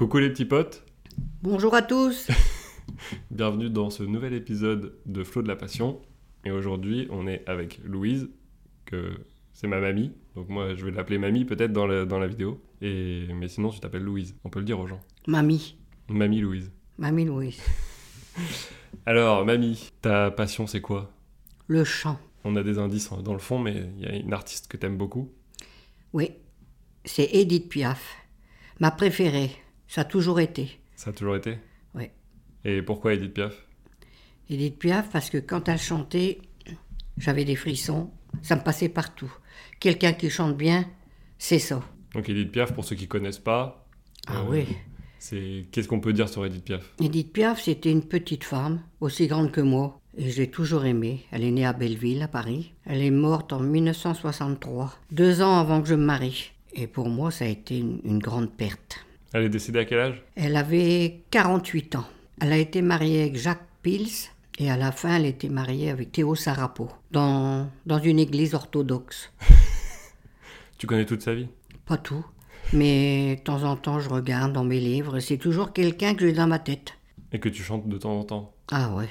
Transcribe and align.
Coucou 0.00 0.16
les 0.16 0.30
petits 0.30 0.46
potes, 0.46 0.82
Bonjour 1.42 1.74
à 1.74 1.82
tous. 1.82 2.28
bienvenue 3.30 3.68
dans 3.68 3.90
ce 3.90 4.02
nouvel 4.02 4.32
épisode 4.32 4.94
de 5.04 5.22
Flot 5.22 5.42
de 5.42 5.48
la 5.48 5.56
Passion. 5.56 6.00
Et 6.46 6.50
aujourd'hui, 6.50 7.06
on 7.10 7.26
est 7.26 7.46
avec 7.46 7.80
Louise, 7.84 8.30
que 8.86 9.10
c'est 9.52 9.66
ma 9.66 9.78
mamie. 9.78 10.10
Donc 10.36 10.48
moi, 10.48 10.74
je 10.74 10.86
vais 10.86 10.90
l'appeler 10.90 11.18
mamie 11.18 11.44
peut-être 11.44 11.74
dans 11.74 11.86
la, 11.86 12.06
dans 12.06 12.18
la 12.18 12.28
vidéo. 12.28 12.62
Et, 12.80 13.26
mais 13.34 13.46
sinon, 13.48 13.68
tu 13.68 13.78
t'appelles 13.78 14.02
Louise. 14.02 14.34
On 14.42 14.48
peut 14.48 14.60
le 14.60 14.64
dire 14.64 14.80
aux 14.80 14.86
gens. 14.86 15.02
Mamie. 15.26 15.76
Mamie 16.08 16.40
Louise. 16.40 16.72
Mamie 16.96 17.26
Louise. 17.26 17.60
Alors, 19.04 19.44
mamie, 19.44 19.90
ta 20.00 20.30
passion, 20.30 20.66
c'est 20.66 20.80
quoi? 20.80 21.12
Le 21.66 21.84
chant. 21.84 22.18
On 22.44 22.56
a 22.56 22.62
des 22.62 22.78
indices 22.78 23.10
dans 23.22 23.34
le 23.34 23.38
fond, 23.38 23.58
mais 23.58 23.90
il 23.98 24.02
y 24.02 24.06
a 24.06 24.14
une 24.14 24.32
artiste 24.32 24.66
que 24.66 24.78
t'aimes 24.78 24.96
beaucoup. 24.96 25.30
Oui. 26.14 26.30
C'est 27.04 27.28
Edith 27.34 27.68
Piaf. 27.68 28.16
Ma 28.78 28.90
préférée. 28.90 29.50
Ça 29.90 30.02
a 30.02 30.04
toujours 30.04 30.38
été. 30.38 30.78
Ça 30.94 31.10
a 31.10 31.12
toujours 31.12 31.34
été 31.34 31.58
Oui. 31.96 32.04
Et 32.64 32.80
pourquoi 32.80 33.14
Edith 33.14 33.34
Piaf? 33.34 33.66
Edith 34.48 34.78
Piaf 34.78 35.10
parce 35.10 35.30
que 35.30 35.38
quand 35.38 35.68
elle 35.68 35.80
chantait, 35.80 36.38
j'avais 37.18 37.44
des 37.44 37.56
frissons. 37.56 38.10
Ça 38.40 38.54
me 38.54 38.60
passait 38.62 38.88
partout. 38.88 39.32
Quelqu'un 39.80 40.12
qui 40.12 40.30
chante 40.30 40.56
bien, 40.56 40.84
c'est 41.38 41.58
ça. 41.58 41.82
Donc 42.14 42.28
Edith 42.28 42.52
Piaf, 42.52 42.72
pour 42.72 42.84
ceux 42.84 42.94
qui 42.94 43.08
connaissent 43.08 43.40
pas, 43.40 43.84
Ah 44.28 44.42
Euh, 44.42 44.44
oui. 44.50 44.66
c'est 45.18 45.66
qu'est-ce 45.72 45.88
qu'on 45.88 45.98
peut 45.98 46.12
dire 46.12 46.28
sur 46.28 46.46
Edith 46.46 46.64
Piaf? 46.66 46.92
Edith 47.02 47.32
Piaf, 47.32 47.60
c'était 47.60 47.90
une 47.90 48.04
petite 48.04 48.44
femme, 48.44 48.82
aussi 49.00 49.26
grande 49.26 49.50
que 49.50 49.60
moi. 49.60 49.98
Et 50.16 50.30
j'ai 50.30 50.48
toujours 50.50 50.84
aimé. 50.84 51.24
Elle 51.32 51.42
est 51.42 51.50
née 51.50 51.66
à 51.66 51.72
Belleville, 51.72 52.22
à 52.22 52.28
Paris. 52.28 52.74
Elle 52.84 53.02
est 53.02 53.10
morte 53.10 53.52
en 53.52 53.58
1963, 53.60 54.92
deux 55.10 55.40
ans 55.42 55.58
avant 55.58 55.80
que 55.82 55.88
je 55.88 55.94
me 55.96 56.04
marie. 56.04 56.52
Et 56.74 56.86
pour 56.86 57.08
moi, 57.08 57.30
ça 57.32 57.44
a 57.44 57.48
été 57.48 57.78
une- 57.78 58.00
une 58.04 58.18
grande 58.20 58.52
perte. 58.52 59.04
Elle 59.32 59.44
est 59.44 59.48
décédée 59.48 59.78
à 59.80 59.84
quel 59.84 59.98
âge? 60.00 60.22
Elle 60.34 60.56
avait 60.56 61.20
48 61.30 61.96
ans. 61.96 62.06
Elle 62.40 62.52
a 62.52 62.56
été 62.58 62.82
mariée 62.82 63.22
avec 63.22 63.36
Jacques 63.36 63.66
Pils 63.82 64.08
et 64.58 64.70
à 64.70 64.76
la 64.76 64.92
fin, 64.92 65.16
elle 65.16 65.26
était 65.26 65.48
mariée 65.48 65.90
avec 65.90 66.12
Théo 66.12 66.34
Sarapo 66.34 66.88
dans, 67.12 67.70
dans 67.86 67.98
une 67.98 68.18
église 68.18 68.54
orthodoxe. 68.54 69.32
Tu 70.78 70.86
connais 70.86 71.04
toute 71.04 71.20
sa 71.20 71.34
vie? 71.34 71.46
Pas 71.84 71.98
tout, 71.98 72.24
mais 72.72 73.36
de 73.36 73.40
temps 73.42 73.64
en 73.64 73.76
temps, 73.76 74.00
je 74.00 74.08
regarde 74.08 74.54
dans 74.54 74.64
mes 74.64 74.80
livres. 74.80 75.20
C'est 75.20 75.36
toujours 75.36 75.74
quelqu'un 75.74 76.14
que 76.14 76.26
j'ai 76.26 76.32
dans 76.32 76.46
ma 76.46 76.58
tête. 76.58 76.94
Et 77.32 77.38
que 77.38 77.50
tu 77.50 77.62
chantes 77.62 77.86
de 77.86 77.98
temps 77.98 78.18
en 78.18 78.24
temps? 78.24 78.54
Ah 78.70 78.94
ouais, 78.94 79.08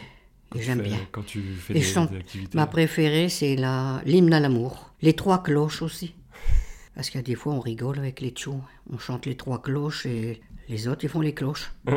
et 0.56 0.64
j'aime 0.64 0.82
bien. 0.82 0.98
Quand 1.12 1.22
tu 1.24 1.44
fais 1.60 1.74
Et 1.74 1.80
des, 1.80 1.86
chante. 1.86 2.10
des 2.12 2.18
activités. 2.18 2.58
Ma 2.58 2.66
préférée, 2.66 3.30
c'est 3.30 3.56
la 3.56 4.02
l'hymne 4.06 4.34
à 4.34 4.40
l'amour. 4.40 4.92
Les 5.04 5.14
trois 5.14 5.44
cloches 5.44 5.84
aussi. 5.84 6.16
Parce 6.96 7.10
qu'il 7.10 7.20
y 7.20 7.24
a 7.24 7.26
des 7.26 7.36
fois, 7.36 7.54
on 7.54 7.60
rigole 7.60 7.98
avec 8.00 8.20
les 8.22 8.30
tchous. 8.32 8.62
On 8.92 8.98
chante 8.98 9.26
les 9.26 9.36
trois 9.36 9.62
cloches 9.62 10.06
et 10.06 10.42
les 10.68 10.88
autres, 10.88 11.04
ils 11.04 11.10
font 11.10 11.22
les 11.22 11.34
cloches. 11.34 11.72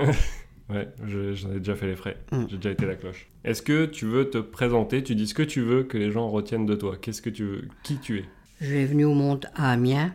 Ouais, 0.70 0.88
je- 1.06 1.34
j'en 1.34 1.50
ai 1.52 1.58
déjà 1.58 1.74
fait 1.74 1.88
les 1.88 1.96
frais. 1.96 2.16
Mm. 2.30 2.44
J'ai 2.48 2.56
déjà 2.56 2.70
été 2.70 2.86
la 2.86 2.94
cloche. 2.94 3.28
Est-ce 3.44 3.60
que 3.60 3.84
tu 3.84 4.06
veux 4.06 4.30
te 4.30 4.38
présenter? 4.38 5.02
Tu 5.02 5.14
dis 5.14 5.26
ce 5.26 5.34
que 5.34 5.42
tu 5.42 5.60
veux 5.60 5.82
que 5.82 5.98
les 5.98 6.10
gens 6.10 6.28
retiennent 6.30 6.64
de 6.64 6.74
toi. 6.76 6.96
Qu'est-ce 6.96 7.20
que 7.20 7.28
tu 7.28 7.44
veux? 7.44 7.68
Qui 7.82 7.98
tu 7.98 8.20
es? 8.20 8.24
Je 8.60 8.66
suis 8.68 8.84
venue 8.86 9.04
au 9.04 9.12
monde 9.12 9.46
à 9.54 9.72
Amiens. 9.72 10.14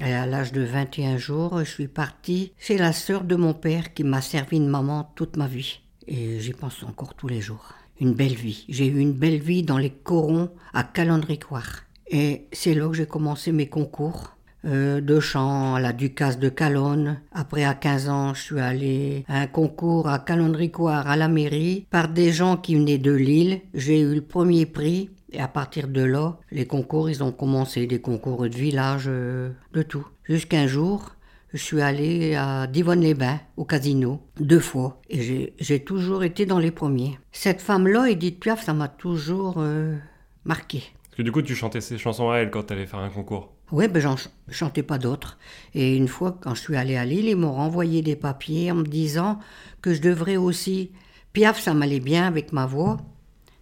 Et 0.00 0.12
à 0.12 0.26
l'âge 0.26 0.50
de 0.50 0.62
21 0.62 1.18
jours, 1.18 1.58
je 1.60 1.64
suis 1.70 1.86
partie 1.86 2.52
chez 2.58 2.78
la 2.78 2.92
sœur 2.92 3.22
de 3.22 3.36
mon 3.36 3.54
père 3.54 3.92
qui 3.94 4.02
m'a 4.02 4.22
servi 4.22 4.58
de 4.58 4.64
maman 4.66 5.12
toute 5.14 5.36
ma 5.36 5.46
vie. 5.46 5.80
Et 6.08 6.40
j'y 6.40 6.54
pense 6.54 6.82
encore 6.82 7.14
tous 7.14 7.28
les 7.28 7.42
jours. 7.42 7.72
Une 8.00 8.14
belle 8.14 8.34
vie. 8.34 8.64
J'ai 8.70 8.86
eu 8.86 8.98
une 8.98 9.12
belle 9.12 9.38
vie 9.40 9.62
dans 9.62 9.78
les 9.78 9.90
corons 9.90 10.50
à 10.72 10.82
Calendricoire. 10.82 11.84
Et 12.08 12.46
c'est 12.52 12.74
là 12.74 12.88
que 12.88 12.94
j'ai 12.94 13.06
commencé 13.06 13.52
mes 13.52 13.68
concours. 13.68 14.36
euh, 14.64 15.00
de 15.00 15.18
chant 15.18 15.74
à 15.74 15.80
la 15.80 15.92
Ducasse 15.92 16.38
de 16.38 16.48
Calonne. 16.48 17.20
Après, 17.32 17.64
à 17.64 17.74
15 17.74 18.08
ans, 18.08 18.32
je 18.32 18.42
suis 18.42 18.60
allée 18.60 19.24
à 19.26 19.40
un 19.40 19.48
concours 19.48 20.06
à 20.08 20.20
Calendricoire 20.20 21.08
à 21.08 21.16
la 21.16 21.26
mairie 21.26 21.84
par 21.90 22.06
des 22.06 22.30
gens 22.30 22.56
qui 22.56 22.76
venaient 22.76 22.96
de 22.98 23.10
Lille. 23.10 23.60
J'ai 23.74 24.00
eu 24.02 24.14
le 24.14 24.20
premier 24.20 24.64
prix. 24.66 25.10
Et 25.32 25.40
à 25.40 25.48
partir 25.48 25.88
de 25.88 26.02
là, 26.02 26.38
les 26.52 26.64
concours, 26.66 27.10
ils 27.10 27.24
ont 27.24 27.32
commencé, 27.32 27.86
des 27.88 28.00
concours 28.00 28.42
de 28.48 28.54
village, 28.54 29.06
euh, 29.08 29.50
de 29.72 29.82
tout. 29.82 30.06
Jusqu'un 30.22 30.68
jour, 30.68 31.10
je 31.52 31.58
suis 31.58 31.80
allée 31.80 32.36
à 32.36 32.68
Divonne-les-Bains, 32.68 33.40
au 33.56 33.64
casino, 33.64 34.20
deux 34.38 34.60
fois. 34.60 35.00
Et 35.10 35.22
j'ai- 35.22 35.54
j'ai 35.58 35.82
toujours 35.82 36.22
été 36.22 36.46
dans 36.46 36.60
les 36.60 36.70
premiers. 36.70 37.18
Cette 37.32 37.60
femme-là, 37.60 38.10
Edith 38.10 38.38
Piaf, 38.38 38.64
ça 38.64 38.74
m'a 38.74 38.86
toujours 38.86 39.54
euh, 39.58 39.96
marqué. 40.44 40.84
Parce 41.12 41.18
que 41.18 41.22
du 41.24 41.30
coup, 41.32 41.42
tu 41.42 41.54
chantais 41.54 41.82
ces 41.82 41.98
chansons 41.98 42.30
à 42.30 42.38
elle 42.38 42.50
quand 42.50 42.62
t'allais 42.62 42.86
faire 42.86 43.00
un 43.00 43.10
concours. 43.10 43.52
Oui, 43.70 43.86
ben 43.86 44.00
j'en 44.00 44.16
ch- 44.16 44.30
chantais 44.50 44.82
pas 44.82 44.96
d'autres. 44.96 45.38
Et 45.74 45.94
une 45.94 46.08
fois, 46.08 46.38
quand 46.40 46.54
je 46.54 46.60
suis 46.62 46.74
allée 46.76 46.96
à 46.96 47.04
Lille, 47.04 47.26
ils 47.28 47.36
m'ont 47.36 47.52
renvoyé 47.52 48.00
des 48.00 48.16
papiers 48.16 48.70
en 48.72 48.76
me 48.76 48.84
disant 48.84 49.38
que 49.82 49.92
je 49.92 50.00
devrais 50.00 50.36
aussi... 50.38 50.90
Piaf, 51.34 51.60
ça 51.60 51.74
m'allait 51.74 52.00
bien 52.00 52.26
avec 52.26 52.52
ma 52.52 52.64
voix, 52.66 52.96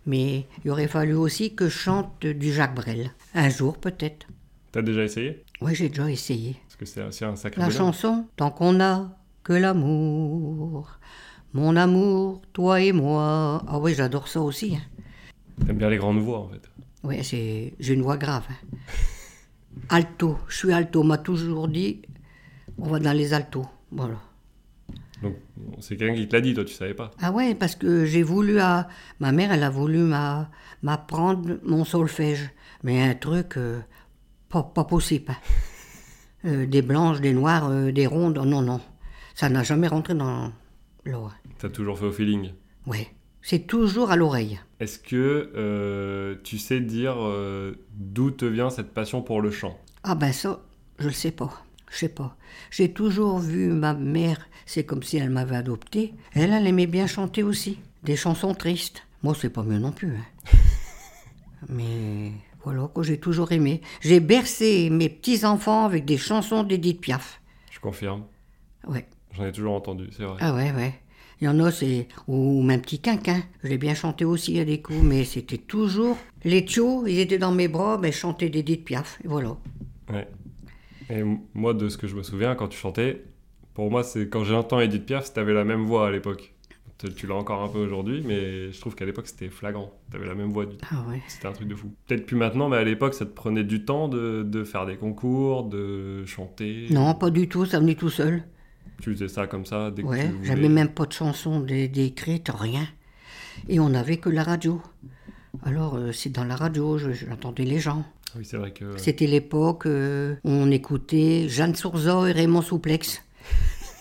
mais 0.07 0.47
il 0.65 0.71
aurait 0.71 0.87
fallu 0.89 1.15
aussi 1.15 1.55
que 1.57 1.69
je 1.69 1.77
chante 1.77 2.25
du 2.25 2.53
Jacques 2.53 2.75
Brel. 2.75 3.11
Un 3.35 3.49
jour, 3.49 3.79
peut-être. 3.79 4.27
T'as 4.73 4.83
déjà 4.83 5.03
essayé? 5.05 5.45
Oui, 5.61 5.75
j'ai 5.75 5.89
déjà 5.89 6.09
essayé. 6.09 6.57
Parce 6.69 6.77
que 6.77 6.85
c'est 6.87 7.03
aussi 7.05 7.25
un 7.25 7.35
sacré 7.37 7.61
La 7.61 7.67
bonheur. 7.67 7.81
chanson 7.81 8.27
Tant 8.37 8.51
qu'on 8.53 8.81
a 8.81 9.11
que 9.43 9.53
l'amour, 9.53 10.99
mon 11.53 11.75
amour, 11.77 12.43
toi 12.53 12.81
et 12.81 12.93
moi. 12.93 13.63
Ah 13.67 13.79
oui, 13.81 13.95
j'adore 13.95 14.29
ça 14.29 14.41
aussi. 14.41 14.77
hein. 14.77 14.83
T'aimes 15.67 15.77
bien 15.79 15.91
les 15.91 15.99
grandes 15.99 16.21
voix 16.21 16.39
en 16.39 16.49
fait. 16.49 16.70
Oui, 17.03 17.23
j'ai 17.23 17.75
une 17.95 18.03
voix 18.03 18.17
grave. 18.17 18.45
hein. 18.51 18.77
Alto, 19.89 20.39
je 20.49 20.57
suis 20.57 20.73
alto. 20.73 21.01
On 21.01 21.05
m'a 21.05 21.19
toujours 21.19 21.69
dit, 21.69 22.03
on 22.79 22.89
va 22.89 22.99
dans 22.99 23.13
les 23.17 23.33
altos. 23.33 23.67
Voilà. 23.91 24.17
Donc 25.23 25.37
c'est 25.81 25.97
quelqu'un 25.97 26.15
qui 26.15 26.29
te 26.29 26.35
l'a 26.37 26.41
dit, 26.41 26.55
toi 26.55 26.65
tu 26.65 26.73
savais 26.75 26.95
pas. 26.95 27.11
Ah 27.21 27.31
ouais, 27.33 27.55
parce 27.55 27.75
que 27.77 28.05
j'ai 28.05 28.23
voulu 28.23 28.59
à... 28.59 28.89
Ma 29.19 29.33
mère, 29.33 29.53
elle 29.53 29.63
a 29.63 29.71
voulu 29.71 29.99
m'a- 29.99 30.51
m'apprendre 30.83 31.59
mon 31.65 31.85
solfège. 31.85 32.51
Mais 32.83 33.03
un 33.03 33.15
truc 33.15 33.57
euh, 33.57 33.81
pas, 34.49 34.63
pas 34.63 34.85
possible. 34.85 35.27
hein. 35.31 35.37
Euh, 36.47 36.67
des 36.67 36.81
blanches, 36.81 37.21
des 37.21 37.35
noires, 37.35 37.69
euh, 37.69 37.93
des 37.93 38.07
rondes, 38.07 38.39
non, 38.39 38.63
non. 38.63 38.81
Ça 39.35 39.49
n'a 39.51 39.63
jamais 39.63 39.89
rentré 39.89 40.15
dans 40.15 40.51
l'oreille. 41.05 41.37
T'as 41.59 41.69
toujours 41.69 41.99
fait 41.99 42.07
au 42.07 42.13
feeling. 42.13 42.53
Ouais. 42.87 43.09
C'est 43.43 43.67
toujours 43.67 44.11
à 44.11 44.17
l'oreille. 44.17 44.61
Est-ce 44.81 44.99
que 44.99 45.51
euh, 45.57 46.37
tu 46.45 46.59
sais 46.59 46.81
dire 46.81 47.17
euh, 47.19 47.75
d'où 47.95 48.31
te 48.31 48.45
vient 48.45 48.71
cette 48.71 48.93
passion 48.93 49.23
pour 49.23 49.41
le 49.41 49.51
chant? 49.51 49.79
Ah 50.05 50.15
ben 50.15 50.33
ça, 50.33 50.61
je 50.99 51.07
le 51.09 51.13
sais 51.13 51.31
pas. 51.31 51.51
Je 51.91 51.97
sais 51.97 52.09
pas. 52.09 52.37
J'ai 52.71 52.93
toujours 52.93 53.39
vu 53.41 53.69
ma 53.69 53.95
mère, 53.95 54.39
c'est 54.67 54.85
comme 54.85 55.03
si 55.03 55.17
elle 55.17 55.31
m'avait 55.31 55.57
adopté. 55.57 56.15
Elle, 56.35 56.53
elle 56.53 56.67
aimait 56.67 56.87
bien 56.87 57.07
chanter 57.07 57.43
aussi. 57.43 57.79
Des 58.05 58.17
chansons 58.17 58.55
tristes. 58.55 59.03
Moi, 59.23 59.35
c'est 59.39 59.51
pas 59.51 59.63
mieux 59.65 59.79
non 59.79 59.93
plus. 59.93 60.15
hein. 60.17 60.25
Mais 61.69 62.33
voilà, 62.65 62.89
que 62.95 63.03
j'ai 63.03 63.19
toujours 63.19 63.53
aimé. 63.53 63.81
J'ai 64.01 64.21
bercé 64.21 64.89
mes 64.91 65.09
petits-enfants 65.09 65.85
avec 65.85 66.05
des 66.05 66.17
chansons 66.17 66.63
d'Edith 66.63 67.01
Piaf. 67.01 67.41
Je 67.71 67.81
confirme. 67.81 68.25
Ouais. 68.87 69.07
J'en 69.33 69.45
ai 69.47 69.53
toujours 69.53 69.75
entendu, 69.75 70.09
c'est 70.17 70.25
vrai. 70.25 70.37
Ah 70.41 70.55
ouais, 70.55 70.73
ouais. 70.73 70.95
Il 71.41 71.47
y 71.47 71.49
en 71.49 71.59
a, 71.61 71.71
c'est. 71.71 72.07
Ou 72.29 72.63
même 72.63 72.83
petit 72.83 72.99
quinquin. 73.01 73.41
Je 73.63 73.69
l'ai 73.69 73.79
bien 73.79 73.95
chanté 73.95 74.25
aussi 74.25 74.59
à 74.61 74.65
des 74.65 74.81
coups, 74.83 75.03
mais 75.03 75.25
c'était 75.25 75.57
toujours. 75.59 76.19
Les 76.45 76.65
tios, 76.65 77.07
ils 77.07 77.19
étaient 77.19 77.39
dans 77.39 77.53
mes 77.53 77.69
bras, 77.69 77.99
mais 78.01 78.13
je 78.13 78.19
chantais 78.19 78.49
d'Edith 78.51 78.85
Piaf. 78.85 79.19
Et 79.25 79.29
voilà. 79.29 79.57
Ouais. 80.13 80.29
Et 81.09 81.23
moi, 81.55 81.75
de 81.75 81.89
ce 81.89 81.97
que 81.97 82.07
je 82.07 82.15
me 82.15 82.23
souviens, 82.23 82.55
quand 82.55 82.69
tu 82.69 82.79
chantais, 82.79 83.25
pour 83.75 83.91
moi, 83.91 84.03
c'est 84.05 84.29
quand 84.29 84.45
j'entends 84.45 84.81
Edith 84.81 85.07
Piaf, 85.07 85.33
t'avais 85.33 85.55
la 85.55 85.65
même 85.65 85.83
voix 85.85 86.09
à 86.09 86.11
l'époque. 86.11 86.55
Tu- 86.99 87.15
Tu 87.15 87.27
l'as 87.27 87.35
encore 87.37 87.63
un 87.63 87.69
peu 87.69 87.79
aujourd'hui, 87.79 88.23
mais 88.23 88.71
je 88.71 88.79
trouve 88.79 88.95
qu'à 88.95 89.07
l'époque, 89.07 89.27
c'était 89.27 89.49
flagrant. 89.49 89.91
T'avais 90.13 90.27
la 90.27 90.35
même 90.35 90.51
voix. 90.51 90.67
Du... 90.67 90.77
Ah 90.91 91.03
ouais. 91.09 91.23
C'était 91.29 91.47
un 91.47 91.53
truc 91.53 91.67
de 91.69 91.75
fou. 91.75 91.91
Peut-être 92.07 92.27
plus 92.27 92.37
maintenant, 92.37 92.69
mais 92.69 92.77
à 92.77 92.85
l'époque, 92.85 93.15
ça 93.15 93.25
te 93.25 93.33
prenait 93.33 93.65
du 93.65 93.87
temps 93.87 94.09
de, 94.09 94.43
de 94.43 94.65
faire 94.65 94.85
des 94.85 94.97
concours, 94.97 95.65
de 95.65 96.27
chanter? 96.27 96.89
Non, 96.91 97.15
pas 97.15 97.31
du 97.31 97.49
tout, 97.49 97.65
ça 97.65 97.81
venait 97.81 97.95
tout 97.95 98.11
seul. 98.11 98.43
Tu 99.01 99.13
faisais 99.15 99.29
ça 99.29 99.47
comme 99.47 99.65
ça 99.67 99.91
dès 99.91 100.03
que 100.03 100.07
Ouais, 100.09 100.27
tu 100.29 100.33
voulais. 100.35 100.47
j'avais 100.49 100.69
même 100.69 100.89
pas 100.91 101.07
de 101.07 101.13
chanson 101.13 101.61
dé- 101.61 101.89
d'écrite, 101.89 102.51
rien. 102.55 102.87
Et 103.69 103.81
on 103.81 103.89
n'avait 103.89 104.19
que 104.19 104.29
la 104.29 104.43
radio. 104.45 104.81
Alors, 105.65 105.97
euh, 105.97 106.13
c'est 106.13 106.31
dans 106.31 106.45
la 106.45 106.57
radio, 106.57 106.97
je- 106.99 107.13
j'entendais 107.13 107.65
les 107.65 107.79
gens. 107.81 108.05
Oui, 108.37 108.45
c'est 108.45 108.57
vrai 108.57 108.71
que. 108.73 108.97
C'était 108.97 109.27
l'époque 109.27 109.87
euh, 109.87 110.37
où 110.45 110.51
on 110.51 110.71
écoutait 110.71 111.47
Jeanne 111.49 111.75
Sourza 111.75 112.29
et 112.29 112.33
Raymond 112.33 112.63
Souplex. 112.63 113.23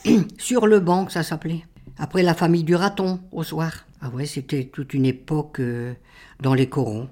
Sur 0.37 0.67
le 0.67 0.79
banc, 0.79 1.09
ça 1.09 1.23
s'appelait. 1.23 1.65
Après 1.97 2.23
la 2.23 2.33
famille 2.33 2.63
du 2.63 2.75
raton, 2.75 3.19
au 3.31 3.43
soir. 3.43 3.85
Ah 4.01 4.09
ouais, 4.09 4.25
c'était 4.25 4.65
toute 4.65 4.93
une 4.93 5.05
époque 5.05 5.59
euh, 5.59 5.93
dans 6.41 6.53
les 6.53 6.69
corons. 6.69 7.09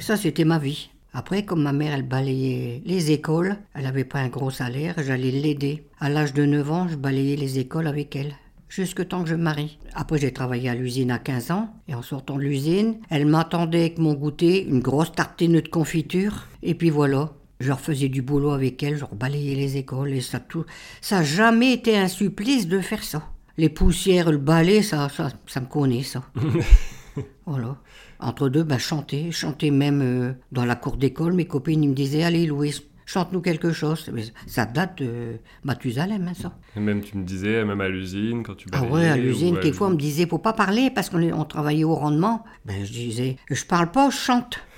Ça, 0.00 0.16
c'était 0.16 0.44
ma 0.44 0.58
vie. 0.58 0.90
Après, 1.12 1.44
comme 1.44 1.62
ma 1.62 1.72
mère, 1.72 1.94
elle 1.94 2.06
balayait 2.06 2.82
les 2.84 3.10
écoles, 3.10 3.56
elle 3.74 3.84
n'avait 3.84 4.04
pas 4.04 4.18
un 4.18 4.28
gros 4.28 4.50
salaire, 4.50 4.94
j'allais 4.98 5.30
l'aider. 5.30 5.84
À 6.00 6.08
l'âge 6.08 6.34
de 6.34 6.44
9 6.44 6.70
ans, 6.70 6.88
je 6.88 6.96
balayais 6.96 7.36
les 7.36 7.58
écoles 7.58 7.86
avec 7.86 8.14
elle. 8.14 8.34
Jusque 8.68 9.08
temps 9.08 9.22
que 9.22 9.30
je 9.30 9.34
me 9.34 9.42
marie. 9.42 9.78
Après, 9.94 10.18
j'ai 10.18 10.32
travaillé 10.32 10.68
à 10.68 10.74
l'usine 10.74 11.10
à 11.10 11.18
15 11.18 11.50
ans. 11.52 11.70
Et 11.88 11.94
en 11.94 12.02
sortant 12.02 12.36
de 12.36 12.42
l'usine, 12.42 12.98
elle 13.08 13.24
m'attendait 13.24 13.80
avec 13.80 13.98
mon 13.98 14.12
goûter, 14.12 14.66
une 14.66 14.80
grosse 14.80 15.12
tartine 15.12 15.60
de 15.60 15.68
confiture. 15.68 16.46
Et 16.62 16.74
puis 16.74 16.90
voilà. 16.90 17.32
Je 17.60 17.72
refaisais 17.72 18.08
du 18.08 18.22
boulot 18.22 18.50
avec 18.50 18.82
elle, 18.82 18.96
je 18.96 19.04
rebalayais 19.04 19.56
les 19.56 19.78
écoles 19.78 20.12
et 20.12 20.20
ça 20.20 20.38
tout. 20.38 20.64
Ça 21.00 21.16
n'a 21.16 21.24
jamais 21.24 21.72
été 21.72 21.98
un 21.98 22.06
supplice 22.06 22.68
de 22.68 22.78
faire 22.80 23.02
ça. 23.02 23.24
Les 23.56 23.68
poussières, 23.68 24.30
le 24.30 24.38
balai, 24.38 24.82
ça, 24.82 25.08
ça, 25.08 25.30
ça 25.46 25.60
me 25.60 25.66
connaît, 25.66 26.04
ça. 26.04 26.22
voilà. 27.46 27.76
Entre 28.20 28.48
deux, 28.48 28.64
ben, 28.64 28.78
chanter. 28.78 29.30
Chanter 29.32 29.70
même 29.70 30.00
euh, 30.02 30.32
dans 30.52 30.64
la 30.64 30.76
cour 30.76 30.96
d'école. 30.96 31.32
Mes 31.32 31.46
copines, 31.46 31.82
ils 31.84 31.88
me 31.90 31.94
disaient 31.94 32.22
Allez, 32.24 32.46
Louise, 32.46 32.82
chante-nous 33.06 33.40
quelque 33.40 33.72
chose. 33.72 34.10
Mais 34.12 34.24
ça 34.46 34.66
date 34.66 34.98
de 35.02 35.36
Mathusalem, 35.64 36.26
hein, 36.28 36.34
ça. 36.34 36.56
Et 36.76 36.80
même, 36.80 37.00
tu 37.02 37.16
me 37.16 37.24
disais, 37.24 37.64
même 37.64 37.80
à 37.80 37.88
l'usine, 37.88 38.42
quand 38.42 38.54
tu 38.54 38.68
Ah 38.72 38.80
balayais. 38.80 38.92
ouais, 38.94 39.08
à 39.08 39.16
l'usine, 39.16 39.58
quelquefois, 39.60 39.88
on 39.88 39.90
me 39.90 39.96
disait 39.96 40.26
Faut 40.26 40.38
pas 40.38 40.52
parler 40.52 40.90
parce 40.90 41.10
qu'on 41.10 41.22
on 41.32 41.44
travaillait 41.44 41.84
au 41.84 41.94
rendement. 41.94 42.44
Ben, 42.64 42.84
je 42.84 42.92
disais 42.92 43.36
Je 43.50 43.64
parle 43.64 43.90
pas, 43.90 44.10
je 44.10 44.16
chante. 44.16 44.58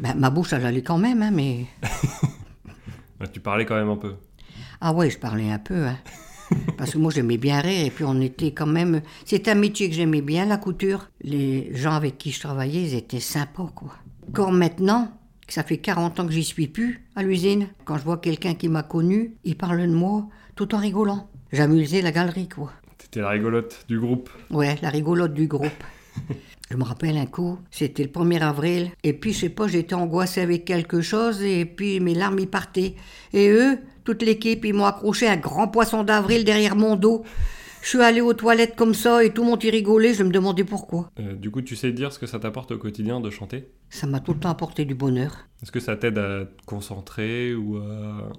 Ben, 0.00 0.14
ma 0.16 0.30
bouche, 0.30 0.52
elle 0.52 0.66
allait 0.66 0.82
quand 0.82 0.98
même, 0.98 1.22
hein, 1.22 1.30
mais. 1.32 1.66
Ouais, 3.20 3.28
Tu 3.32 3.38
parlais 3.40 3.64
quand 3.64 3.76
même 3.76 3.90
un 3.90 3.96
peu. 3.96 4.14
Ah 4.80 4.92
ouais, 4.92 5.08
je 5.10 5.18
parlais 5.18 5.48
un 5.50 5.60
peu, 5.60 5.86
hein. 5.86 5.96
Parce 6.76 6.92
que 6.92 6.98
moi, 6.98 7.12
j'aimais 7.14 7.38
bien 7.38 7.60
rire, 7.60 7.86
et 7.86 7.90
puis 7.90 8.04
on 8.04 8.20
était 8.20 8.52
quand 8.52 8.66
même... 8.66 9.02
C'est 9.24 9.48
un 9.48 9.54
métier 9.54 9.88
que 9.88 9.94
j'aimais 9.94 10.22
bien, 10.22 10.46
la 10.46 10.56
couture. 10.56 11.10
Les 11.22 11.74
gens 11.74 11.92
avec 11.92 12.18
qui 12.18 12.30
je 12.32 12.40
travaillais, 12.40 12.82
ils 12.82 12.94
étaient 12.94 13.20
sympas, 13.20 13.70
quoi. 13.74 13.94
Encore 14.28 14.52
maintenant, 14.52 15.12
que 15.46 15.52
ça 15.52 15.62
fait 15.62 15.78
40 15.78 16.20
ans 16.20 16.26
que 16.26 16.32
j'y 16.32 16.44
suis 16.44 16.66
plus, 16.66 17.06
à 17.16 17.22
l'usine, 17.22 17.68
quand 17.84 17.98
je 17.98 18.04
vois 18.04 18.18
quelqu'un 18.18 18.54
qui 18.54 18.68
m'a 18.68 18.82
connu, 18.82 19.34
il 19.44 19.56
parle 19.56 19.80
de 19.80 19.86
moi, 19.92 20.28
tout 20.54 20.74
en 20.74 20.78
rigolant. 20.78 21.28
J'amusais 21.52 22.02
la 22.02 22.12
galerie, 22.12 22.48
quoi. 22.48 22.72
T'étais 22.98 23.20
la 23.20 23.30
rigolote 23.30 23.84
du 23.88 23.98
groupe. 23.98 24.30
Ouais, 24.50 24.78
la 24.80 24.88
rigolote 24.90 25.34
du 25.34 25.46
groupe. 25.46 25.84
Je 26.70 26.76
me 26.78 26.84
rappelle 26.84 27.18
un 27.18 27.26
coup, 27.26 27.58
c'était 27.70 28.02
le 28.02 28.08
1er 28.08 28.40
avril, 28.40 28.92
et 29.02 29.12
puis 29.12 29.34
je 29.34 29.40
sais 29.40 29.48
pas, 29.50 29.68
j'étais 29.68 29.94
angoissée 29.94 30.40
avec 30.40 30.64
quelque 30.64 31.02
chose, 31.02 31.42
et 31.42 31.66
puis 31.66 32.00
mes 32.00 32.14
larmes 32.14 32.38
y 32.38 32.46
partaient. 32.46 32.94
Et 33.34 33.50
eux, 33.50 33.78
toute 34.04 34.22
l'équipe, 34.22 34.64
ils 34.64 34.72
m'ont 34.72 34.86
accroché 34.86 35.28
un 35.28 35.36
grand 35.36 35.68
poisson 35.68 36.02
d'avril 36.02 36.44
derrière 36.44 36.74
mon 36.74 36.96
dos. 36.96 37.24
Je 37.82 37.88
suis 37.88 38.00
allée 38.00 38.22
aux 38.22 38.32
toilettes 38.32 38.74
comme 38.74 38.94
ça, 38.94 39.22
et 39.22 39.34
tout 39.34 39.42
le 39.42 39.50
monde 39.50 39.62
y 39.62 39.68
rigolait, 39.68 40.14
je 40.14 40.22
me 40.22 40.30
demandais 40.30 40.64
pourquoi. 40.64 41.10
Euh, 41.20 41.34
du 41.34 41.50
coup, 41.50 41.60
tu 41.60 41.76
sais 41.76 41.92
dire 41.92 42.10
ce 42.10 42.18
que 42.18 42.26
ça 42.26 42.38
t'apporte 42.38 42.72
au 42.72 42.78
quotidien 42.78 43.20
de 43.20 43.28
chanter? 43.28 43.68
Ça 43.90 44.06
m'a 44.06 44.20
tout 44.20 44.32
le 44.32 44.40
temps 44.40 44.48
apporté 44.48 44.86
du 44.86 44.94
bonheur. 44.94 45.46
Est-ce 45.62 45.72
que 45.72 45.80
ça 45.80 45.96
t'aide 45.96 46.16
à 46.16 46.46
te 46.46 46.64
concentrer 46.64 47.54
ou 47.54 47.76
à, 47.76 48.32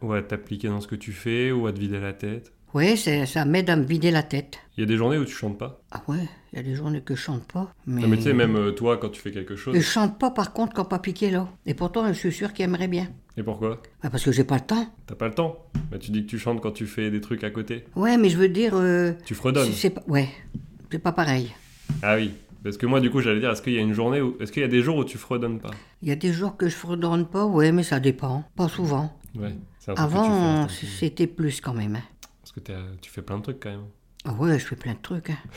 ou 0.00 0.12
à 0.12 0.22
t'appliquer 0.22 0.68
dans 0.68 0.80
ce 0.80 0.86
que 0.86 0.94
tu 0.94 1.10
fais 1.10 1.50
ou 1.50 1.66
à 1.66 1.72
te 1.72 1.80
vider 1.80 1.98
la 1.98 2.12
tête? 2.12 2.52
C'est- 2.96 3.26
ça 3.26 3.44
m'aide 3.44 3.70
à 3.70 3.76
me 3.76 3.84
vider 3.84 4.10
la 4.10 4.22
tête. 4.22 4.58
Il 4.76 4.80
y 4.80 4.82
a 4.82 4.86
des 4.86 4.96
journées 4.96 5.18
où 5.18 5.24
tu 5.24 5.32
chantes 5.32 5.56
pas? 5.58 5.80
Ah 5.92 6.02
ouais, 6.08 6.28
il 6.52 6.56
y 6.56 6.58
a 6.58 6.62
des 6.62 6.74
journées 6.74 7.00
que 7.00 7.14
je 7.14 7.20
chante 7.20 7.44
pas, 7.52 7.72
mais... 7.86 8.02
Non, 8.02 8.08
mais 8.08 8.16
tu 8.16 8.24
sais, 8.24 8.32
même 8.32 8.56
euh, 8.56 8.72
toi, 8.72 8.96
quand 8.96 9.08
tu 9.10 9.20
fais 9.20 9.30
quelque 9.30 9.54
chose. 9.56 9.74
Je 9.76 9.80
chante 9.80 10.18
pas 10.18 10.30
par 10.30 10.52
contre 10.52 10.74
quand 10.74 10.84
Papi 10.84 11.14
est 11.24 11.30
là. 11.30 11.48
Et 11.66 11.74
pourtant, 11.74 12.06
je 12.08 12.12
suis 12.18 12.32
sûr 12.32 12.52
qu'il 12.52 12.64
aimerait 12.64 12.88
bien. 12.88 13.08
Et 13.36 13.42
pourquoi? 13.42 13.80
Ah, 14.02 14.10
parce 14.10 14.24
que 14.24 14.32
j'ai 14.32 14.44
pas 14.44 14.56
le 14.56 14.62
temps. 14.62 14.86
T'as 15.06 15.14
pas 15.14 15.28
le 15.28 15.34
temps? 15.34 15.64
Bah, 15.90 15.98
Tu 15.98 16.10
dis 16.10 16.24
que 16.24 16.30
tu 16.30 16.38
chantes 16.38 16.60
quand 16.60 16.72
tu 16.72 16.86
fais 16.86 17.10
des 17.10 17.20
trucs 17.20 17.44
à 17.44 17.50
côté. 17.50 17.84
Ouais, 17.94 18.16
mais 18.16 18.28
je 18.28 18.36
veux 18.36 18.48
dire... 18.48 18.72
euh, 18.74 19.12
Tu 19.24 19.34
fredonnes. 19.34 19.72
c'est- 19.72 19.90
pas... 19.90 20.02
Ouais, 20.08 20.28
c'est 20.90 20.98
pas 20.98 21.12
pareil. 21.12 21.52
Ah 22.02 22.16
oui. 22.16 22.32
Parce 22.64 22.78
que 22.78 22.86
moi, 22.86 23.00
du 23.00 23.10
coup, 23.10 23.20
j'allais 23.20 23.40
dire, 23.40 23.50
est-ce 23.50 23.60
qu'il 23.60 23.74
y 23.74 23.78
a 23.78 23.82
une 23.82 23.92
journée 23.92 24.20
où. 24.22 24.36
Est-ce 24.40 24.50
qu'il 24.50 24.62
y 24.62 24.64
a 24.64 24.68
des 24.68 24.80
jours 24.82 24.96
où 24.96 25.04
tu 25.04 25.18
fredonnes 25.18 25.60
pas? 25.60 25.70
Il 26.02 26.08
y 26.08 26.12
a 26.12 26.16
des 26.16 26.32
jours 26.32 26.56
que 26.56 26.66
je 26.68 26.74
fredonne 26.74 27.26
pas, 27.26 27.44
ouais, 27.44 27.72
mais 27.72 27.82
ça 27.82 28.00
dépend. 28.00 28.44
Pas 28.56 28.68
souvent. 28.68 29.12
Ouais. 29.36 29.54
Avant, 29.96 30.66
c'est- 30.68 30.86
c'était 30.86 31.26
plus 31.26 31.60
quand 31.60 31.74
même. 31.74 31.98
Parce 32.54 32.66
que 32.68 32.96
tu 33.00 33.10
fais 33.10 33.22
plein 33.22 33.38
de 33.38 33.42
trucs 33.42 33.60
quand 33.60 33.70
même. 33.70 33.86
Ah 34.24 34.32
ouais, 34.34 34.58
je 34.58 34.64
fais 34.64 34.76
plein 34.76 34.94
de 34.94 34.98
trucs. 35.02 35.30
hein. 35.30 35.38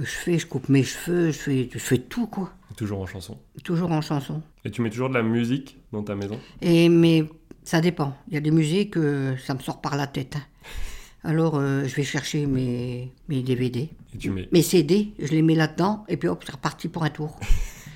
Je 0.00 0.04
fais, 0.06 0.40
je 0.40 0.46
coupe 0.48 0.68
mes 0.68 0.82
cheveux, 0.82 1.26
je 1.30 1.38
fais, 1.38 1.68
je 1.72 1.78
fais 1.78 1.98
tout, 1.98 2.26
quoi. 2.26 2.52
Et 2.72 2.74
toujours 2.74 3.00
en 3.00 3.06
chanson. 3.06 3.38
Toujours 3.62 3.92
en 3.92 4.00
chanson. 4.00 4.42
Et 4.64 4.70
tu 4.72 4.82
mets 4.82 4.90
toujours 4.90 5.08
de 5.08 5.14
la 5.14 5.22
musique 5.22 5.78
dans 5.92 6.02
ta 6.02 6.16
maison? 6.16 6.40
Et, 6.60 6.88
mais 6.88 7.24
ça 7.62 7.80
dépend. 7.80 8.16
Il 8.26 8.34
y 8.34 8.36
a 8.36 8.40
des 8.40 8.50
musiques, 8.50 8.96
euh, 8.96 9.36
ça 9.36 9.54
me 9.54 9.60
sort 9.60 9.80
par 9.80 9.96
la 9.96 10.08
tête. 10.08 10.34
hein. 10.34 10.42
Alors, 11.22 11.54
euh, 11.54 11.84
je 11.86 11.94
vais 11.94 12.02
chercher 12.02 12.44
mes, 12.46 13.12
mes 13.28 13.44
DVD. 13.44 13.88
Et 14.12 14.18
tu 14.18 14.30
mets. 14.30 14.48
Mes 14.50 14.62
CD, 14.62 15.14
je 15.20 15.28
les 15.28 15.42
mets 15.42 15.54
là-dedans, 15.54 16.04
et 16.08 16.16
puis 16.16 16.26
hop, 16.28 16.42
c'est 16.44 16.50
reparti 16.52 16.88
pour 16.88 17.04
un 17.04 17.10
tour. 17.10 17.38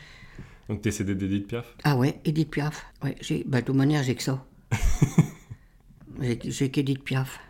Donc 0.68 0.82
tes 0.82 0.92
CD 0.92 1.16
d'Edith 1.16 1.48
Piaf? 1.48 1.74
Ah 1.82 1.96
ouais, 1.96 2.20
Edith 2.24 2.50
Piaf. 2.52 2.86
Ouais, 3.02 3.16
j'ai, 3.20 3.42
bah, 3.44 3.60
de 3.60 3.66
toute 3.66 3.74
manière, 3.74 4.04
j'ai 4.04 4.14
que 4.14 4.22
ça. 4.22 4.46
j'ai, 6.22 6.38
j'ai 6.44 6.70
qu'Edith 6.70 7.02
Piaf. 7.02 7.40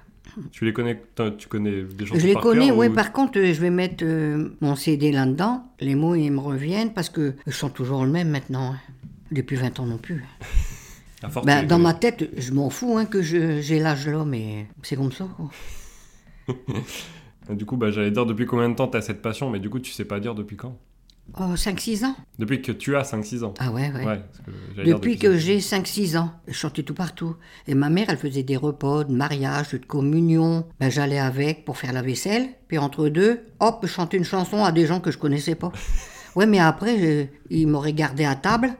Tu 0.53 0.65
les 0.65 0.73
connais 0.73 1.03
Tu 1.39 1.49
connais 1.49 1.83
des 1.83 2.07
chansons 2.07 2.21
Je 2.21 2.27
les 2.27 2.33
par 2.35 2.43
connais, 2.43 2.71
oui. 2.71 2.87
ou- 2.89 2.95
Par 2.95 3.13
contre, 3.13 3.35
je 3.41 3.61
vais 3.61 3.71
mettre 3.71 4.05
euh, 4.05 4.51
mon 4.61 4.77
CD 4.77 5.11
là-dedans. 5.13 5.65
Les 5.81 5.95
mots, 5.95 6.15
ils 6.15 6.31
me 6.31 6.41
reviennent 6.41 6.93
parce 6.93 7.09
que 7.11 7.35
je 7.47 7.53
chante 7.53 7.75
toujours 7.75 8.05
le 8.05 8.11
même 8.11 8.29
maintenant. 8.31 8.73
hein. 8.75 8.79
Depuis 9.31 9.57
20 9.57 9.79
ans 9.81 9.87
non 9.87 9.99
plus. 9.99 10.25
À 11.23 11.29
force, 11.29 11.45
Ben, 11.47 11.63
tu 11.63 11.67
dans 11.67 11.77
connais. 11.77 11.83
ma 11.89 11.95
tête, 11.95 12.31
je 12.37 12.53
m'en 12.53 12.71
fous 12.71 12.97
hein, 12.97 13.05
que 13.05 13.21
j'ai 13.23 13.81
l'âge 13.81 14.07
là, 14.09 14.25
mais 14.25 14.67
c'est 14.83 14.95
comme 14.97 15.11
ça. 15.13 15.27
quoi. 15.37 15.51
Du 17.51 17.65
coup, 17.65 17.77
bah, 17.79 17.91
j'allais 17.91 18.11
dire 18.11 18.27
depuis 18.27 18.45
combien 18.47 18.69
de 18.69 18.75
temps 18.75 18.89
t'as 18.89 19.01
cette 19.01 19.23
passion, 19.23 19.49
mais 19.51 19.59
du 19.59 19.71
coup, 19.71 19.79
tu 19.81 19.91
sais 19.91 20.05
pas 20.05 20.21
dire 20.21 20.35
depuis 20.35 20.57
quand? 20.57 20.79
Oh, 21.39 21.55
5-6 21.55 22.05
ans 22.05 22.17
Depuis 22.39 22.63
que 22.63 22.73
tu 22.73 22.97
as 22.97 23.03
5-6 23.03 23.45
ans. 23.45 23.55
Ah 23.59 23.71
ouais, 23.71 23.93
ouais. 23.93 24.21
Que 24.77 24.83
Depuis 24.83 25.19
que 25.19 25.37
j'ai 25.37 25.59
5-6 25.61 26.17
ans, 26.17 26.33
je 26.49 26.53
chantais 26.55 26.83
tout 26.83 26.95
partout. 26.95 27.37
Et 27.67 27.75
ma 27.75 27.91
mère, 27.91 28.07
elle 28.09 28.17
faisait 28.17 28.43
des 28.43 28.57
repas 28.57 29.05
de 29.05 29.13
mariage, 29.13 29.71
de 29.73 29.79
communion. 29.79 30.67
Ben, 30.81 30.91
j'allais 30.91 31.19
avec 31.19 31.65
pour 31.65 31.77
faire 31.77 31.93
la 31.93 32.03
vaisselle. 32.03 32.49
Puis 32.67 32.79
entre 32.79 33.09
deux, 33.09 33.41
hop, 33.61 33.81
je 33.83 33.89
chantais 33.89 34.17
une 34.17 34.25
chanson 34.25 34.65
à 34.65 34.73
des 34.73 34.87
gens 34.87 35.01
que 35.01 35.11
je 35.11 35.19
connaissais 35.19 35.55
pas. 35.55 35.73
Ouais, 36.37 36.47
mais 36.47 36.61
après, 36.61 36.99
je- 36.99 37.27
ils 37.51 37.67
m'auraient 37.67 37.95
gardé 37.95 38.25
à 38.25 38.37
table 38.37 38.71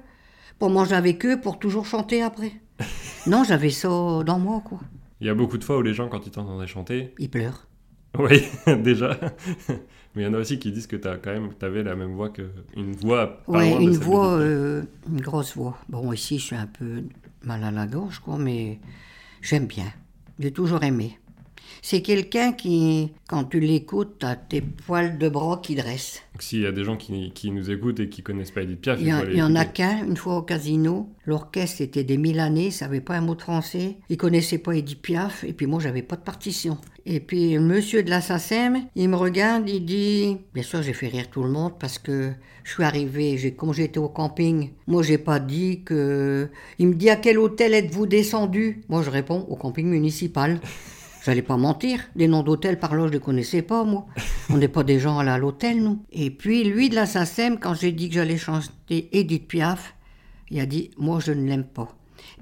pour 0.61 0.71
manger 0.71 0.95
avec 0.95 1.25
eux, 1.27 1.41
pour 1.41 1.59
toujours 1.59 1.87
chanter 1.87 2.23
après. 2.23 2.53
Non, 3.27 3.43
j'avais 3.45 3.71
ça 3.71 3.89
dans 3.89 4.39
moi, 4.39 4.63
quoi. 4.65 4.79
Il 5.21 5.27
y 5.27 5.31
a 5.31 5.35
beaucoup 5.35 5.59
de 5.59 5.65
fois 5.65 5.77
où 5.79 5.83
les 5.83 5.93
gens, 5.95 6.09
quand 6.09 6.25
ils 6.27 6.31
t'entendaient 6.31 6.67
chanter, 6.69 7.15
Ils 7.19 7.29
pleurent. 7.29 7.67
oui, 8.19 8.43
déjà. 8.83 9.19
mais 10.15 10.23
il 10.23 10.25
y 10.25 10.27
en 10.27 10.35
a 10.35 10.39
aussi 10.39 10.59
qui 10.59 10.73
disent 10.73 10.87
que 10.87 10.97
quand 10.97 11.33
même, 11.33 11.53
t'avais 11.55 11.83
la 11.83 11.95
même 11.95 12.15
voix 12.15 12.31
que 12.31 12.51
une 12.77 12.93
voix. 12.93 13.43
de 13.49 13.83
une 13.83 13.97
voix, 13.97 14.39
euh, 14.39 14.83
une 15.09 15.21
grosse 15.21 15.57
voix. 15.57 15.79
Bon, 15.89 16.13
ici, 16.13 16.39
je 16.39 16.45
suis 16.45 16.57
un 16.57 16.67
peu 16.67 17.05
mal 17.43 17.63
à 17.65 17.71
la 17.71 17.87
gorge, 17.87 18.21
quoi, 18.21 18.39
mais 18.39 18.79
j'aime 19.43 19.67
bien. 19.67 19.93
J'ai 20.39 20.53
toujours 20.53 20.83
aimé. 20.83 21.19
C'est 21.91 22.03
quelqu'un 22.03 22.53
qui, 22.53 23.13
quand 23.31 23.45
tu 23.45 23.61
l'écoutes, 23.61 24.17
t'as 24.19 24.37
tes 24.37 24.61
poils 24.61 25.17
de 25.17 25.27
bras 25.31 25.59
qui 25.63 25.75
dressent. 25.75 26.21
S'il 26.39 26.61
y 26.61 26.67
a 26.67 26.71
des 26.71 26.85
gens 26.85 26.99
qui, 26.99 27.33
qui 27.35 27.51
nous 27.51 27.71
écoutent 27.71 27.99
et 28.01 28.11
qui 28.11 28.23
connaissent 28.23 28.51
pas 28.51 28.61
Edith 28.61 28.83
Piaf, 28.83 28.99
Il 29.01 29.07
y, 29.09 29.15
en- 29.15 29.25
il 29.27 29.39
y 29.39 29.41
en 29.41 29.55
a 29.57 29.65
qu'un, 29.65 30.05
une 30.05 30.19
fois 30.19 30.37
au 30.37 30.43
casino. 30.43 31.09
L'orchestre 31.25 31.81
était 31.81 32.05
des 32.05 32.19
Milanais, 32.19 32.67
ils 32.67 32.73
savaient 32.73 33.01
pas 33.01 33.15
un 33.17 33.23
mot 33.23 33.35
de 33.35 33.41
français. 33.41 33.97
Ils 34.11 34.19
connaissaient 34.19 34.59
pas 34.59 34.77
Edith 34.77 35.01
Piaf, 35.01 35.45
et 35.45 35.55
puis 35.55 35.65
moi, 35.65 35.81
j'avais 35.81 36.03
pas 36.03 36.17
de 36.17 36.21
partition. 36.21 36.77
Et 37.07 37.21
puis, 37.21 37.59
monsieur 37.59 38.03
de 38.03 38.11
la 38.11 38.21
SACEM, 38.21 38.83
il 38.95 39.09
me 39.09 39.17
regarde, 39.17 39.67
il 39.67 39.87
dit... 39.87 40.37
Bien 40.53 40.63
sûr, 40.65 40.83
j'ai 40.83 40.93
fait 40.93 41.09
rire 41.09 41.31
tout 41.31 41.43
le 41.43 41.49
monde, 41.49 41.73
parce 41.81 41.99
que 41.99 42.33
je 42.65 42.71
suis 42.71 42.85
arrivé, 42.85 43.39
j'ai, 43.39 43.53
comme 43.55 43.73
j'étais 43.73 43.97
au 43.99 44.11
camping, 44.11 44.73
moi, 44.87 45.03
j'ai 45.03 45.17
pas 45.17 45.41
dit 45.41 45.85
que... 45.87 46.51
Il 46.79 46.89
me 46.89 46.95
dit, 46.95 47.09
à 47.09 47.17
quel 47.17 47.39
hôtel 47.39 47.73
êtes-vous 47.73 48.05
descendu? 48.05 48.83
Moi, 48.91 49.01
je 49.01 49.09
réponds, 49.09 49.47
au 49.49 49.57
camping 49.57 49.87
municipal. 49.87 50.61
J'allais 51.25 51.43
pas 51.43 51.57
mentir, 51.57 52.01
des 52.17 52.29
noms 52.29 52.43
d'hôtels 52.43 52.79
par 52.79 52.95
là, 52.95 53.07
je 53.07 53.13
les 53.13 53.21
connaissais 53.21 53.63
pas, 53.63 53.85
moi. 53.85 54.07
On 54.51 54.57
n'est 54.57 54.69
pas 54.69 54.85
des 54.85 54.99
gens 54.99 55.19
à 55.19 55.39
l'hôtel, 55.39 55.83
nous. 55.83 56.03
Et 56.13 56.31
puis, 56.31 56.65
lui, 56.65 56.89
de 56.89 56.95
la 56.95 57.07
SACEM, 57.07 57.59
quand 57.59 57.75
j'ai 57.75 57.93
dit 57.93 58.09
que 58.09 58.15
j'allais 58.15 58.39
chanter 58.39 59.09
Edith 59.13 59.49
Piaf, 59.49 59.95
il 60.51 60.61
a 60.61 60.67
dit, 60.67 60.91
moi, 60.97 61.19
je 61.21 61.33
ne 61.33 61.47
l'aime 61.47 61.65
pas. 61.65 61.89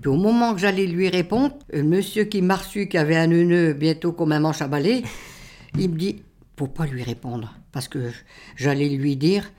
Puis 0.00 0.10
au 0.10 0.16
moment 0.16 0.54
que 0.54 0.60
j'allais 0.60 0.86
lui 0.86 1.08
répondre, 1.08 1.54
le 1.72 1.82
monsieur 1.82 2.24
qui 2.24 2.42
m'a 2.42 2.56
reçu, 2.56 2.88
qui 2.88 2.98
avait 2.98 3.16
un 3.16 3.26
neuneu 3.26 3.72
bientôt 3.72 4.12
comme 4.12 4.32
un 4.32 4.40
manche 4.40 4.62
à 4.62 4.68
balai, 4.68 5.02
il 5.78 5.90
me 5.90 5.96
dit, 5.96 6.22
faut 6.58 6.66
pas 6.66 6.86
lui 6.86 7.02
répondre. 7.02 7.54
Parce 7.72 7.88
que 7.88 8.10
j'allais 8.56 8.88
lui 8.88 9.16
dire, 9.16 9.50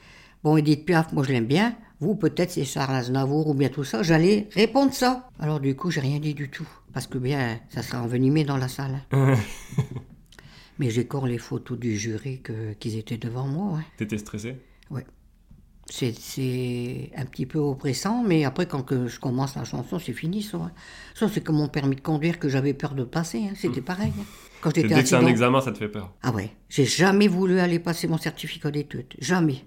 bon, 0.44 0.58
Edith 0.58 0.86
Piaf, 0.86 1.12
moi, 1.14 1.24
je 1.24 1.32
l'aime 1.32 1.46
bien. 1.46 1.76
Vous, 2.00 2.16
peut-être, 2.16 2.52
c'est 2.52 2.64
Charles 2.66 2.96
Aznavour 2.96 3.48
ou 3.48 3.54
bien 3.56 3.70
tout 3.70 3.84
ça. 3.84 4.04
J'allais 4.04 4.48
répondre 4.54 4.94
ça. 4.94 5.30
Alors, 5.40 5.60
du 5.60 5.76
coup, 5.76 5.90
j'ai 5.90 6.02
rien 6.02 6.20
dit 6.20 6.36
du 6.36 6.50
tout. 6.50 6.68
Parce 6.98 7.06
que 7.06 7.20
bien, 7.20 7.60
ça 7.70 7.84
sera 7.84 8.02
envenimé 8.02 8.44
dans 8.44 8.58
la 8.58 8.68
salle. 8.68 9.04
hein. 9.12 9.36
Mais 10.80 10.90
j'ai 10.90 11.04
encore 11.04 11.28
les 11.28 11.38
photos 11.38 11.78
du 11.78 11.96
jury 11.96 12.42
que- 12.42 12.74
qu'ils 12.74 12.98
étaient 12.98 13.20
devant 13.20 13.46
moi. 13.46 13.74
ouais. 13.78 13.84
T'étais 13.98 14.18
stressé? 14.18 14.56
C'est, 15.90 16.14
c'est 16.20 17.12
un 17.16 17.26
petit 17.26 17.46
peu 17.46 17.60
oppressant, 17.60 18.22
mais 18.24 18.44
après, 18.46 18.66
quand 18.68 18.82
que 18.82 19.08
je 19.08 19.20
commence 19.22 19.56
la 19.56 19.64
chanson, 19.64 20.00
c'est 20.00 20.12
fini, 20.12 20.42
ça. 20.42 20.58
hein. 20.58 20.72
Ça, 21.14 21.30
c'est 21.32 21.42
comme 21.42 21.56
mon 21.58 21.68
permis 21.70 21.96
de 21.96 22.02
conduire 22.02 22.40
que 22.40 22.50
j'avais 22.50 22.74
peur 22.74 22.94
de 22.96 23.04
passer. 23.06 23.44
hein. 23.48 23.54
C'était 23.56 23.80
pareil. 23.82 24.12
hein. 24.20 24.24
Quand 24.60 24.72
j'étais 24.76 24.88
Dès 24.90 25.04
que 25.04 25.08
c'est 25.08 25.16
un 25.16 25.28
examen, 25.28 25.62
ça 25.62 25.72
te 25.72 25.78
fait 25.78 25.88
peur. 25.88 26.12
Ah 26.24 26.32
ouais. 26.32 26.50
J'ai 26.68 26.84
jamais 26.86 27.28
voulu 27.30 27.60
aller 27.60 27.78
passer 27.80 28.08
mon 28.08 28.18
certificat 28.18 28.70
d'études. 28.72 29.14
Jamais. 29.20 29.64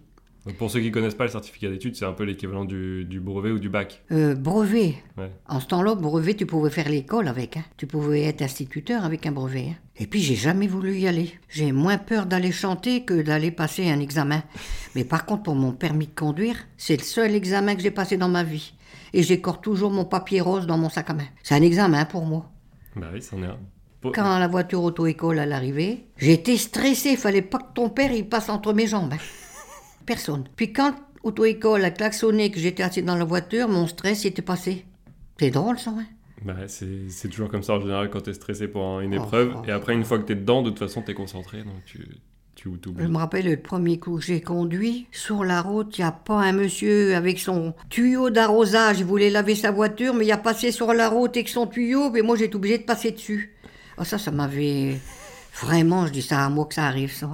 Donc, 0.47 0.57
pour 0.57 0.71
ceux 0.71 0.81
qui 0.81 0.91
connaissent 0.91 1.15
pas 1.15 1.25
le 1.25 1.31
certificat 1.31 1.69
d'études, 1.69 1.97
c'est 1.97 2.07
un 2.07 2.13
peu 2.13 2.25
l'équivalent 2.25 2.65
du, 2.65 3.05
du 3.05 3.21
brevet 3.21 3.51
ou 3.51 3.59
du 3.59 3.69
bac. 3.69 4.03
Euh, 4.11 4.35
brevet. 4.35 4.95
Ouais. 5.19 5.31
En 5.47 5.61
ce 5.61 5.67
temps-là, 5.67 5.95
brevet, 5.95 6.33
tu 6.35 6.47
pouvais 6.47 6.71
faire 6.71 6.89
l'école 6.89 7.29
avec. 7.29 7.59
hein. 7.59 7.65
Tu 7.77 7.87
pouvais 7.87 8.23
être 8.23 8.41
instituteur 8.41 9.05
avec 9.05 9.27
un 9.27 9.33
brevet. 9.33 9.69
hein. 9.73 9.75
Et 9.99 10.07
puis, 10.07 10.21
j'ai 10.23 10.37
jamais 10.37 10.67
voulu 10.67 10.97
y 10.97 11.07
aller. 11.07 11.33
J'ai 11.51 11.73
moins 11.73 11.99
peur 11.99 12.25
d'aller 12.25 12.53
chanter 12.53 13.05
que 13.05 13.21
d'aller 13.21 13.51
passer 13.51 13.91
un 13.91 14.01
examen. 14.01 14.43
Mais 14.95 15.05
par 15.05 15.27
contre, 15.27 15.43
pour 15.43 15.55
mon 15.57 15.73
permis 15.73 16.07
de 16.07 16.15
conduire, 16.15 16.57
c'est 16.79 16.97
le 16.97 17.03
seul 17.05 17.35
examen 17.35 17.75
que 17.77 17.83
j'ai 17.83 17.91
passé 17.91 18.17
dans 18.17 18.29
ma 18.31 18.43
vie. 18.43 18.73
Et 19.13 19.23
j'écorche 19.23 19.61
toujours 19.61 19.91
mon 19.91 20.07
papier 20.07 20.41
rose 20.41 20.67
dans 20.67 20.79
mon 20.79 20.89
sac 20.89 21.11
à 21.11 21.15
main. 21.15 21.27
C'est 21.43 21.55
un 21.55 21.63
examen 21.63 22.07
pour 22.07 22.25
moi. 22.25 22.51
Bah 22.97 23.09
oui, 23.13 23.21
c'en 23.21 23.43
est 23.43 23.47
un. 23.47 23.59
Quand 24.15 24.39
la 24.39 24.49
voiture 24.49 24.83
auto-école 24.83 25.39
à 25.39 25.45
l'arrivée, 25.45 26.07
j'étais 26.17 26.57
stressée, 26.57 27.17
fallait 27.17 27.43
pas 27.43 27.59
que 27.59 27.75
ton 27.75 27.91
père 27.91 28.11
il 28.13 28.27
passe 28.27 28.49
entre 28.49 28.73
mes 28.73 28.87
jambes. 28.87 29.13
hein. 29.13 29.19
Personne. 30.07 30.45
Puis 30.57 30.73
quand 30.73 30.95
auto-école 31.23 31.85
a 31.85 31.91
klaxonné 31.91 32.51
que 32.51 32.59
j'étais 32.59 32.83
assis 32.83 33.03
dans 33.03 33.17
la 33.17 33.25
voiture, 33.25 33.69
mon 33.69 33.87
stress 33.87 34.25
était 34.25 34.43
passé. 34.43 34.85
C'est 35.39 35.51
drôle 35.51 35.79
ça, 35.79 35.91
hein 35.97 36.07
bah, 36.43 36.55
c'est 36.69 37.29
toujours 37.29 37.51
comme 37.51 37.63
ça 37.63 37.75
en 37.75 37.81
général 37.81 38.09
quand 38.09 38.23
t'es 38.23 38.33
stressé 38.33 38.67
pour 38.67 39.01
une 39.01 39.13
Oh, 39.19 39.23
épreuve. 39.23 39.55
oh. 39.59 39.63
Et 39.69 39.71
après, 39.73 39.93
une 39.93 40.05
fois 40.05 40.19
que 40.19 40.25
t'es 40.25 40.35
dedans, 40.35 40.63
de 40.63 40.71
toute 40.71 40.79
façon, 40.79 41.03
t'es 41.03 41.13
concentré. 41.13 41.59
Donc 41.59 41.85
tu, 41.85 41.99
tu 42.55 42.71
Je 42.99 43.07
me 43.07 43.19
rappelle 43.19 43.45
le 43.45 43.59
premier 43.59 43.99
coup 43.99 44.17
que 44.19 44.25
j'ai 44.25 44.41
conduit. 44.41 45.07
Sur 45.13 45.45
la 45.45 45.61
route, 45.61 45.99
il 45.99 46.01
n'y 46.01 46.07
a 46.07 46.13
pas 46.13 46.41
un 46.41 46.53
monsieur 46.53 47.15
avec 47.15 47.39
son 47.41 47.75
tuyau 47.91 48.31
d'arrosage. 48.31 49.01
Il 49.01 49.05
voulait 49.05 49.29
laver 49.29 49.55
sa 49.55 49.71
voiture, 49.71 50.15
mais 50.15 50.25
il 50.25 50.33
a 50.33 50.39
passé 50.39 50.73
sur 50.73 50.95
la 50.95 51.11
route 51.11 51.37
avec 51.37 51.51
son 51.51 51.67
tuyau. 51.67 52.11
Mais 52.11 52.23
moi, 52.23 52.41
été 52.41 52.57
obligé 52.57 52.79
de 52.79 52.85
passer 52.85 53.11
dessus. 53.11 53.55
Ah, 53.99 54.07
ça, 54.07 54.17
ça 54.17 54.31
m'avait. 54.31 54.99
Vraiment, 55.61 56.07
je 56.07 56.13
dis 56.13 56.23
ça 56.23 56.47
à 56.47 56.49
moi 56.49 56.65
que 56.65 56.75
ça 56.75 56.85
arrive, 56.87 57.13
ça. 57.13 57.29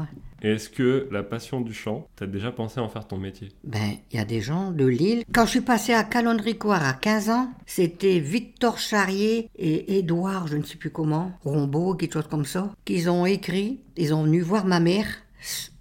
Est-ce 0.47 0.69
que 0.69 1.09
la 1.11 1.23
passion 1.23 1.61
du 1.61 1.75
chant, 1.75 2.07
t'as 2.17 2.26
déjà 2.26 2.53
pensé 2.53 2.81
en 2.81 2.88
faire 2.88 3.07
ton 3.07 3.19
métier? 3.19 3.49
Ben, 3.65 3.95
il 4.12 4.17
y 4.17 4.21
a 4.21 4.25
des 4.25 4.41
gens 4.41 4.71
de 4.71 4.87
Lille. 4.87 5.25
Quand 5.33 5.45
je 5.45 5.50
suis 5.50 5.61
passé 5.61 5.93
à 5.93 6.05
Calonne-Ricoire 6.05 6.87
à 6.87 6.93
15 6.93 7.31
ans, 7.31 7.50
c'était 7.67 8.19
Victor 8.19 8.79
Charrier 8.79 9.50
et 9.57 9.99
Édouard, 9.99 10.47
je 10.47 10.57
ne 10.57 10.62
sais 10.62 10.76
plus 10.76 10.91
comment, 10.91 11.33
Rombaud, 11.45 11.95
quelque 11.95 12.15
chose 12.15 12.29
comme 12.29 12.45
ça, 12.45 12.73
qu'ils 12.85 13.11
ont 13.11 13.26
écrit. 13.26 13.81
Ils 13.97 14.15
ont 14.15 14.25
venu 14.25 14.41
voir 14.41 14.67
ma 14.67 14.81
mère. 14.81 15.07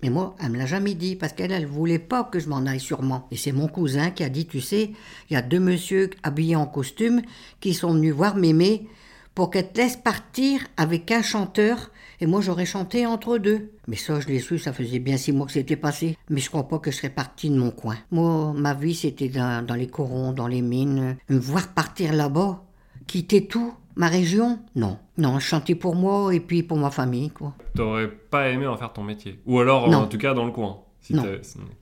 Mais 0.03 0.10
moi, 0.10 0.36
elle 0.41 0.51
me 0.51 0.57
l'a 0.57 0.65
jamais 0.65 0.93
dit 0.93 1.15
parce 1.15 1.34
qu'elle, 1.34 1.51
elle 1.51 1.65
voulait 1.65 2.00
pas 2.00 2.24
que 2.24 2.39
je 2.39 2.50
m'en 2.50 2.65
aille 2.65 2.79
sûrement. 2.79 3.27
Et 3.31 3.38
c'est 3.38 3.51
mon 3.51 3.67
cousin 3.67 4.12
qui 4.12 4.24
a 4.24 4.29
dit, 4.29 4.45
tu 4.45 4.62
sais, 4.62 4.91
il 5.29 5.34
y 5.34 5.38
a 5.38 5.41
deux 5.41 5.60
messieurs 5.60 6.10
habillés 6.24 6.55
en 6.55 6.67
costume 6.67 7.22
qui 7.60 7.74
sont 7.74 7.93
venus 7.93 8.13
voir 8.13 8.36
Mémé 8.36 8.88
pour 9.36 9.50
qu'elle 9.51 9.72
te 9.72 9.77
laisse 9.77 9.98
partir 9.98 10.62
avec 10.77 11.12
un 11.12 11.22
chanteur 11.22 11.92
et 12.22 12.25
moi 12.25 12.39
j'aurais 12.42 12.65
chanté 12.65 13.06
entre 13.06 13.38
deux. 13.38 13.72
Mais 13.88 13.98
ça, 13.98 14.20
je 14.22 14.27
l'ai 14.27 14.39
su, 14.39 14.58
ça 14.58 14.72
faisait 14.74 15.00
bien 15.00 15.18
six 15.18 15.34
mois 15.34 15.46
que 15.46 15.51
c'était 15.51 15.75
passé. 15.75 16.18
Mais 16.30 16.39
je 16.39 16.50
crois 16.50 16.68
pas 16.68 16.80
que 16.80 16.89
je 16.89 16.96
serais 16.96 17.10
parti 17.10 17.50
de 17.50 17.58
mon 17.58 17.72
coin. 17.72 17.98
Moi, 18.12 18.54
ma 18.56 18.74
vie, 18.74 18.96
c'était 18.96 19.27
dans, 19.27 19.63
dans 19.65 19.75
les 19.75 19.88
corons, 19.88 20.32
dans 20.32 20.48
les 20.48 20.62
mines. 20.62 21.18
Me 21.30 21.38
voir 21.38 21.68
partir 21.68 22.13
là-bas, 22.13 22.63
quitter 23.08 23.46
tout, 23.46 23.74
ma 23.98 24.08
région, 24.08 24.60
non. 24.75 24.98
Non, 25.18 25.39
je 25.39 25.46
chantais 25.46 25.75
pour 25.75 25.96
moi 25.96 26.34
et 26.34 26.39
puis 26.39 26.63
pour 26.63 26.77
ma 26.77 26.89
famille, 26.89 27.30
quoi. 27.30 27.54
T'aurais 27.75 28.10
pas 28.10 28.50
aimé 28.50 28.65
en 28.68 28.77
faire 28.77 28.92
ton 28.94 29.04
métier 29.04 29.39
Ou 29.46 29.60
alors, 29.60 29.89
Non. 29.89 30.00
en 30.00 30.08
tout 30.08 30.18
cas, 30.18 30.34
dans 30.34 30.46
le 30.46 30.51
coin 30.51 30.80
si 31.05 31.13
Non. 31.13 31.24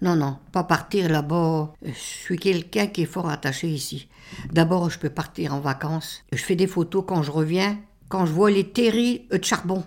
Non, 0.02 0.16
non, 0.18 0.38
pas 0.52 0.64
partir 0.66 1.10
là-bas. 1.10 1.74
Je 1.86 1.92
suis 1.94 2.38
quelqu'un 2.38 2.88
qui 2.88 3.04
est 3.04 3.06
fort 3.06 3.30
attaché 3.30 3.70
ici. 3.70 4.10
D'abord, 4.52 4.90
je 4.90 5.00
peux 5.00 5.10
partir 5.10 5.54
en 5.54 5.62
vacances. 5.62 6.24
Je 6.34 6.44
fais 6.44 6.56
des 6.58 6.68
photos 6.68 7.06
quand 7.08 7.24
je 7.24 7.32
reviens, 7.32 7.80
quand 8.10 8.26
je 8.26 8.34
vois 8.34 8.52
les 8.52 8.70
terris 8.70 9.28
de 9.32 9.42
charbon. 9.42 9.84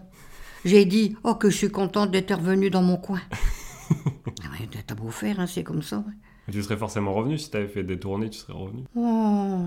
J'ai 0.64 0.86
dit, 0.86 1.16
oh, 1.22 1.34
que 1.34 1.50
je 1.50 1.56
suis 1.56 1.70
contente 1.70 2.10
d'être 2.10 2.34
revenu 2.34 2.70
dans 2.70 2.82
mon 2.82 2.96
coin. 2.96 3.20
ah 3.90 4.78
t'as 4.86 4.94
beau 4.94 5.10
faire, 5.10 5.38
hein, 5.38 5.46
c'est 5.46 5.62
comme 5.64 5.82
ça. 5.82 5.98
ouais. 5.98 6.52
Tu 6.52 6.62
serais 6.62 6.76
forcément 6.76 7.12
revenu 7.12 7.36
si 7.38 7.50
t'avais 7.50 7.68
fait 7.68 7.84
des 7.84 7.98
tournées, 7.98 8.30
tu 8.30 8.38
serais 8.38 8.54
revenu. 8.54 8.84
Oh. 8.94 9.66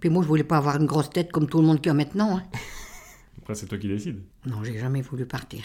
Puis 0.00 0.08
moi, 0.08 0.22
je 0.22 0.28
voulais 0.28 0.44
pas 0.44 0.56
avoir 0.56 0.76
une 0.76 0.86
grosse 0.86 1.10
tête 1.10 1.30
comme 1.30 1.46
tout 1.48 1.60
le 1.60 1.66
monde 1.66 1.80
qui 1.80 1.90
a 1.90 1.94
maintenant. 1.94 2.38
hein. 2.38 2.42
Après, 3.38 3.54
c'est 3.54 3.66
toi 3.66 3.76
qui 3.76 3.88
décides. 3.88 4.22
Non, 4.46 4.64
j'ai 4.64 4.78
jamais 4.78 5.02
voulu 5.02 5.26
partir. 5.26 5.62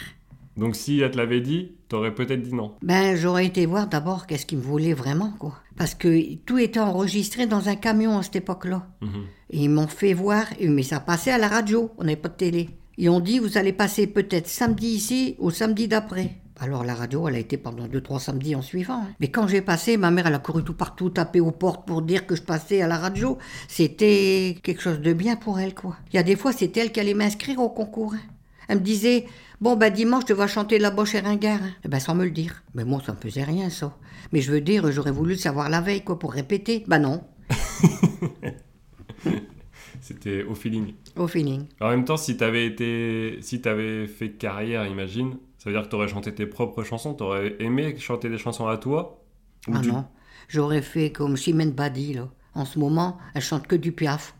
Donc, 0.60 0.76
si 0.76 1.00
elle 1.00 1.10
te 1.10 1.16
l'avait 1.16 1.40
dit, 1.40 1.72
t'aurais 1.88 2.14
peut-être 2.14 2.42
dit 2.42 2.54
non. 2.54 2.74
Ben, 2.82 3.16
j'aurais 3.16 3.46
été 3.46 3.66
voir 3.66 3.88
d'abord 3.88 4.26
qu'est-ce 4.26 4.46
qu'ils 4.46 4.58
me 4.58 4.62
voulaient 4.62 4.92
vraiment, 4.92 5.32
quoi. 5.38 5.54
Parce 5.76 5.94
que 5.94 6.34
tout 6.46 6.58
était 6.58 6.78
enregistré 6.78 7.46
dans 7.46 7.68
un 7.68 7.76
camion 7.76 8.18
à 8.18 8.22
cette 8.22 8.36
époque-là. 8.36 8.86
Mhm. 9.00 9.08
Et 9.50 9.58
ils 9.64 9.70
m'ont 9.70 9.88
fait 9.88 10.12
voir, 10.12 10.44
mais 10.60 10.82
ça 10.84 11.00
passait 11.00 11.32
à 11.32 11.38
la 11.38 11.48
radio, 11.48 11.90
on 11.98 12.04
n'avait 12.04 12.16
pas 12.16 12.28
de 12.28 12.34
télé. 12.34 12.70
Ils 12.98 13.08
ont 13.08 13.20
dit, 13.20 13.38
vous 13.38 13.56
allez 13.56 13.72
passer 13.72 14.06
peut-être 14.06 14.46
samedi 14.46 14.88
ici 14.88 15.34
ou 15.38 15.50
samedi 15.50 15.88
d'après. 15.88 16.36
Alors 16.62 16.84
la 16.84 16.94
radio, 16.94 17.26
elle 17.26 17.36
a 17.36 17.38
été 17.38 17.56
pendant 17.56 17.86
deux, 17.88 18.02
trois 18.02 18.20
samedis 18.20 18.54
en 18.54 18.60
suivant. 18.60 19.00
hein. 19.04 19.08
Mais 19.18 19.28
quand 19.28 19.48
j'ai 19.48 19.62
passé, 19.62 19.96
ma 19.96 20.10
mère, 20.10 20.26
elle 20.26 20.34
a 20.34 20.38
couru 20.38 20.62
tout 20.62 20.74
partout, 20.74 21.08
tapé 21.08 21.40
aux 21.40 21.52
portes 21.52 21.86
pour 21.86 22.02
dire 22.02 22.26
que 22.26 22.36
je 22.36 22.42
passais 22.42 22.82
à 22.82 22.86
la 22.86 22.98
radio. 22.98 23.38
C'était 23.66 24.58
quelque 24.62 24.82
chose 24.82 25.00
de 25.00 25.14
bien 25.14 25.36
pour 25.36 25.58
elle, 25.58 25.74
quoi. 25.74 25.96
Il 26.12 26.16
y 26.16 26.18
a 26.18 26.22
des 26.22 26.36
fois, 26.36 26.52
c'est 26.52 26.76
elle 26.76 26.92
qui 26.92 27.00
allait 27.00 27.14
m'inscrire 27.14 27.58
au 27.60 27.70
concours. 27.70 28.12
hein. 28.14 28.20
Elle 28.68 28.78
me 28.80 28.84
disait, 28.84 29.24
bon, 29.60 29.76
ben 29.76 29.90
dimanche, 29.92 30.24
tu 30.24 30.32
vas 30.34 30.46
chanter 30.46 30.78
là-bas 30.78 31.04
chez 31.04 31.20
Ringard. 31.20 31.62
hein. 31.62 31.70
Eh 31.84 31.88
ben, 31.88 32.00
sans 32.00 32.14
me 32.14 32.24
le 32.24 32.30
dire. 32.30 32.62
Mais 32.74 32.84
moi, 32.84 33.00
ça 33.04 33.12
me 33.12 33.18
faisait 33.18 33.44
rien, 33.44 33.70
ça. 33.70 33.96
Mais 34.32 34.40
je 34.40 34.52
veux 34.52 34.60
dire, 34.60 34.90
j'aurais 34.92 35.10
voulu 35.12 35.32
le 35.34 35.38
savoir 35.38 35.68
la 35.68 35.80
veille, 35.80 36.02
quoi, 36.04 36.18
pour 36.18 36.32
répéter. 36.32 36.84
Ben 36.88 36.98
non, 36.98 37.22
C'était 40.00 40.44
au 40.44 40.54
feeling. 40.54 40.94
au 41.16 41.26
feeling. 41.26 41.66
En 41.80 41.90
même 41.90 42.04
temps, 42.04 42.16
si 42.16 42.36
t'avais 42.36 42.66
été, 42.66 43.38
si 43.42 43.60
t'avais 43.60 44.06
fait 44.06 44.30
carrière, 44.32 44.86
imagine, 44.86 45.36
ça 45.58 45.68
veut 45.70 45.76
dire 45.76 45.84
que 45.84 45.88
t'aurais 45.88 46.08
chanté 46.08 46.34
tes 46.34 46.46
propres 46.46 46.82
chansons, 46.84 47.14
t'aurais 47.14 47.56
aimé 47.60 47.96
chanter 47.98 48.28
des 48.28 48.38
chansons 48.38 48.66
à 48.66 48.78
toi? 48.78 49.22
Ou 49.68 49.72
Ah 49.74 49.80
tu- 49.82 49.88
non, 49.88 50.06
j'aurais 50.48 50.82
fait 50.82 51.12
comme 51.12 51.36
Chimène 51.36 51.72
Badi, 51.72 52.14
là. 52.14 52.28
En 52.54 52.64
ce 52.64 52.78
moment, 52.78 53.18
elle 53.34 53.42
chante 53.42 53.66
que 53.66 53.76
du 53.76 53.92
piaf. 53.92 54.34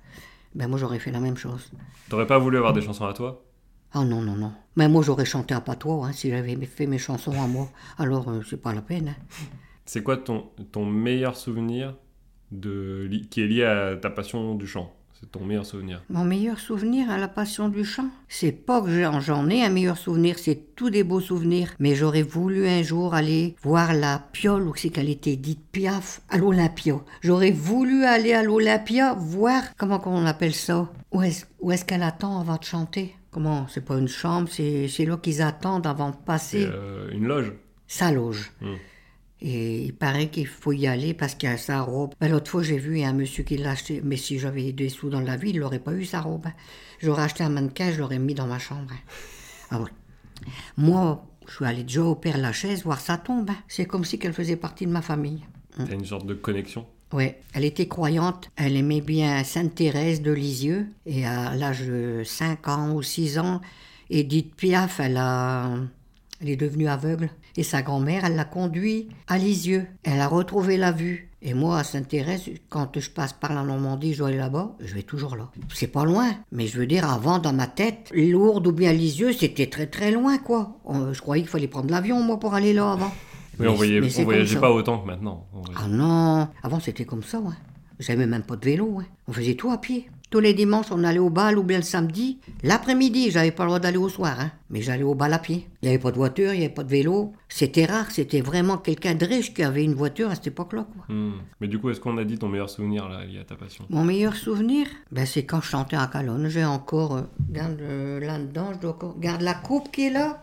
Ben 0.55 0.67
moi, 0.69 0.79
j'aurais 0.79 0.99
fait 0.99 1.12
la 1.12 1.21
même 1.21 1.37
chose. 1.37 1.71
T'aurais 2.09 2.27
pas 2.27 2.39
voulu 2.39 2.57
avoir 2.57 2.73
des 2.73 2.83
chansons 2.83 3.07
à 3.07 3.12
toi? 3.12 3.45
Ah 3.92 4.04
non, 4.04 4.20
non, 4.23 4.37
non. 4.37 4.52
Mais 4.76 4.88
moi, 4.88 5.02
j'aurais 5.02 5.25
chanté 5.25 5.52
à 5.54 5.61
patois, 5.61 6.06
hein, 6.06 6.12
si 6.12 6.30
j'avais 6.30 6.54
fait 6.66 6.87
mes 6.87 6.99
chansons 6.99 7.32
à 7.42 7.47
moi. 7.47 7.68
Alors, 7.99 8.28
euh, 8.30 8.40
c'est 8.49 8.61
pas 8.62 8.73
la 8.73 8.82
peine. 8.82 9.09
hein. 9.09 9.47
C'est 9.85 10.02
quoi 10.02 10.16
ton, 10.16 10.50
ton 10.70 10.87
meilleur 10.87 11.37
souvenir 11.37 11.97
de, 12.52 13.11
qui 13.30 13.42
est 13.42 13.47
lié 13.47 13.64
à 13.64 13.97
ta 13.97 14.11
passion 14.11 14.54
du 14.54 14.66
chant? 14.66 14.92
C'est 15.20 15.30
ton 15.32 15.44
meilleur 15.44 15.66
souvenir. 15.66 16.02
Mon 16.09 16.25
meilleur 16.25 16.59
souvenir 16.59 17.11
à 17.11 17.18
la 17.18 17.28
passion 17.28 17.68
du 17.68 17.85
chant, 17.85 18.09
c'est 18.26 18.52
pas 18.52 18.80
que 18.80 18.88
j'en- 18.88 19.20
j'en 19.20 19.50
ai 19.50 19.62
un 19.62 19.68
meilleur 19.68 19.99
souvenir, 19.99 20.38
c'est 20.38 20.75
tous 20.76 20.88
des 20.88 21.04
beaux 21.04 21.20
souvenirs. 21.20 21.75
Mais 21.78 21.94
j'aurais 21.94 22.23
voulu 22.23 22.66
un 22.66 22.82
jour 22.82 23.12
aller 23.12 23.54
voir 23.62 23.92
la 23.92 24.18
piole, 24.32 24.66
ou 24.66 24.75
c'est 24.75 24.88
qu'elle 24.88 25.11
était 25.11 25.37
dite 25.37 25.61
piaf, 25.73 26.23
à 26.30 26.38
l'Olympia. 26.38 26.94
J'aurais 27.20 27.50
voulu 27.50 28.04
aller 28.04 28.32
à 28.32 28.42
l'Olympia 28.42 29.12
voir, 29.12 29.62
comment 29.76 29.99
qu'on 29.99 30.25
appelle 30.25 30.54
ça? 30.54 30.88
Où 31.12 31.20
est-ce 31.20 31.44
où 31.61 31.70
est-ce 31.70 31.85
qu'elle 31.85 32.02
attend 32.04 32.40
avant 32.40 32.56
de 32.56 32.64
chanter? 32.64 33.14
Comment 33.31 33.67
C'est 33.69 33.85
pas 33.85 33.97
une 33.99 34.09
chambre, 34.09 34.49
c'est 34.51 34.89
c'est 34.89 35.05
là 35.05 35.17
qu'ils 35.17 35.41
attendent 35.43 35.87
avant 35.87 36.11
de 36.11 36.17
passer. 36.17 36.65
euh, 36.67 37.11
une 37.13 37.27
loge. 37.27 37.53
Sa 37.87 38.11
loge. 38.13 38.51
Hmm. 38.61 38.75
Et 39.43 39.83
il 39.85 39.95
paraît 39.95 40.29
qu'il 40.29 40.47
faut 40.47 40.73
y 40.73 40.87
aller 40.87 41.15
parce 41.15 41.35
qu'il 41.35 41.49
y 41.49 41.53
a 41.53 41.57
sa 41.57 41.81
robe. 41.81 42.13
Ben, 42.21 42.31
L'autre 42.31 42.51
fois, 42.51 42.63
j'ai 42.63 42.77
vu 42.77 43.01
un 43.03 43.13
monsieur 43.15 43.43
qui 43.43 43.57
l'a 43.57 43.71
acheté. 43.71 44.03
Mais 44.05 44.17
si 44.17 44.39
j'avais 44.39 44.73
des 44.73 44.89
sous 44.91 45.09
dans 45.09 45.21
la 45.21 45.37
vie, 45.37 45.51
il 45.51 45.61
n'aurait 45.61 45.79
pas 45.79 45.93
eu 45.95 46.05
sa 46.05 46.21
robe. 46.21 46.47
hein. 46.47 46.53
J'aurais 47.01 47.23
acheté 47.23 47.43
un 47.45 47.49
mannequin, 47.49 47.91
je 47.91 48.01
l'aurais 48.01 48.19
mis 48.19 48.35
dans 48.35 48.47
ma 48.47 48.59
chambre. 48.59 48.91
hein. 48.93 48.99
Ah. 49.71 49.85
Moi, 50.77 51.25
je 51.49 51.55
suis 51.55 51.65
allé 51.65 51.83
déjà 51.85 52.03
au 52.03 52.15
Père 52.17 52.37
Lachaise 52.39 52.83
voir 52.85 53.01
sa 53.01 53.17
tombe. 53.17 53.49
hein. 53.51 53.57
C'est 53.69 53.87
comme 53.87 54.05
si 54.05 54.19
qu'elle 54.19 54.33
faisait 54.35 54.57
partie 54.57 54.87
de 54.87 54.93
ma 54.93 55.03
famille. 55.03 55.43
T'as 55.77 55.87
une 55.95 56.05
sorte 56.05 56.27
de 56.27 56.35
connexion? 56.35 56.87
Ouais, 57.12 57.40
elle 57.55 57.64
était 57.64 57.88
croyante, 57.88 58.50
elle 58.57 58.76
aimait 58.76 59.00
bien 59.00 59.43
Sainte 59.43 59.75
Thérèse 59.75 60.23
de 60.23 60.31
Lisieux, 60.31 60.87
et 61.07 61.26
à 61.26 61.57
l'âge 61.57 61.83
de 61.87 62.23
5 62.25 62.69
ans 62.69 62.93
ou 62.93 63.02
6 63.02 63.38
ans, 63.40 63.61
Edith 64.11 64.55
Piaf, 64.55 65.00
elle, 65.00 65.17
a, 65.17 65.71
elle 66.40 66.50
est 66.50 66.57
devenue 66.57 66.87
aveugle, 66.87 67.31
et 67.57 67.64
sa 67.64 67.83
grand-mère, 67.83 68.25
elle 68.25 68.37
l'a 68.37 68.45
conduit 68.45 69.09
à 69.26 69.38
Lisieux. 69.38 69.87
Elle 70.05 70.21
a 70.21 70.29
retrouvé 70.29 70.76
la 70.76 70.93
vue. 70.93 71.26
Et 71.43 71.52
moi, 71.55 71.79
à 71.79 71.85
Sainte-Thérèse, 71.85 72.43
quand 72.69 73.00
je 73.00 73.11
passe 73.11 73.33
par 73.33 73.55
la 73.55 73.62
Normandie, 73.64 74.12
je 74.12 74.19
dois 74.19 74.29
aller 74.29 74.37
là-bas, 74.37 74.76
je 74.79 74.95
vais 74.95 75.02
toujours 75.02 75.37
là. 75.37 75.49
C'est 75.75 75.87
pas 75.88 76.05
loin, 76.05 76.31
mais 76.52 76.67
je 76.69 76.79
veux 76.79 76.87
dire, 76.87 77.11
avant, 77.11 77.38
dans 77.38 77.52
ma 77.55 77.67
tête, 77.67 78.12
Lourdes 78.14 78.67
ou 78.69 78.73
bien 78.73 78.93
Lisieux, 78.93 79.33
c'était 79.33 79.67
très 79.69 79.87
très 79.87 80.11
loin, 80.12 80.38
quoi. 80.38 80.79
On- 80.85 81.12
Je 81.12 81.21
croyais 81.21 81.43
qu'il 81.43 81.50
fallait 81.50 81.67
prendre 81.67 81.90
l'avion, 81.90 82.23
moi, 82.23 82.38
pour 82.38 82.55
aller 82.55 82.73
là 82.75 82.93
avant. 82.93 83.11
Oui, 83.61 83.69
on, 83.69 83.75
voyait, 83.75 84.00
on 84.00 84.25
voyageait 84.25 84.59
pas 84.59 84.73
autant 84.73 84.99
que 84.99 85.07
maintenant. 85.07 85.47
Ah 85.76 85.87
non, 85.88 86.49
avant 86.62 86.81
c'était 86.81 87.05
comme 87.05 87.23
ça, 87.23 87.38
ouais. 87.40 87.55
J'avais 87.99 88.26
même 88.26 88.43
pas 88.43 88.57
de 88.57 88.64
vélo, 88.64 88.87
ouais. 88.87 89.05
On 89.29 89.33
faisait 89.33 89.55
tout 89.55 89.71
à 89.71 89.79
pied. 89.79 90.09
Tous 90.31 90.38
les 90.40 90.55
dimanches, 90.55 90.87
on 90.93 91.02
allait 91.02 91.19
au 91.19 91.29
bal 91.29 91.59
ou 91.59 91.64
bien 91.64 91.79
le 91.79 91.83
samedi. 91.83 92.38
L'après-midi, 92.62 93.33
j'avais 93.33 93.50
pas 93.50 93.64
le 93.64 93.71
droit 93.71 93.79
d'aller 93.81 93.99
au 93.99 94.09
soir, 94.09 94.37
hein. 94.38 94.52
Mais 94.71 94.81
j'allais 94.81 95.02
au 95.02 95.14
bal 95.14 95.33
à 95.35 95.38
pied. 95.38 95.67
Il 95.83 95.88
n'y 95.88 95.95
avait 95.95 96.00
pas 96.00 96.12
de 96.12 96.17
voiture, 96.17 96.52
il 96.55 96.61
n'y 96.61 96.64
avait 96.64 96.73
pas 96.73 96.85
de 96.85 96.88
vélo. 96.88 97.33
C'était 97.49 97.85
rare, 97.85 98.11
c'était 98.11 98.40
vraiment 98.40 98.79
quelqu'un 98.79 99.14
de 99.17 99.26
riche 99.26 99.52
qui 99.52 99.64
avait 99.64 99.85
une 99.85 99.95
voiture 99.95 100.31
à 100.31 100.37
cette 100.37 100.47
époque-là, 100.47 100.87
quoi. 100.95 101.14
Hmm. 101.14 101.40
Mais 101.61 101.67
du 101.67 101.79
coup, 101.81 101.90
est-ce 101.90 102.00
qu'on 102.00 102.17
a 102.17 102.25
dit 102.25 102.38
ton 102.38 102.49
meilleur 102.49 102.71
souvenir 102.71 103.09
là, 103.09 103.25
lié 103.25 103.40
à 103.40 103.45
ta 103.45 103.57
passion? 103.57 103.85
Mon 103.90 104.05
meilleur 104.05 104.37
souvenir, 104.37 104.87
ben, 105.11 105.26
c'est 105.26 105.45
quand 105.45 105.61
je 105.61 105.69
chantais 105.69 105.97
à 105.97 106.07
Calonne. 106.07 106.49
J'ai 106.49 106.64
encore, 106.64 107.17
euh, 107.17 107.23
regarde 107.49 107.81
euh, 107.81 108.21
là-dedans, 108.21 108.73
je 108.75 108.79
dois 108.79 108.90
encore, 108.93 109.14
regarde 109.17 109.43
la 109.43 109.55
coupe 109.55 109.90
qui 109.90 110.07
est 110.07 110.11
là. 110.11 110.40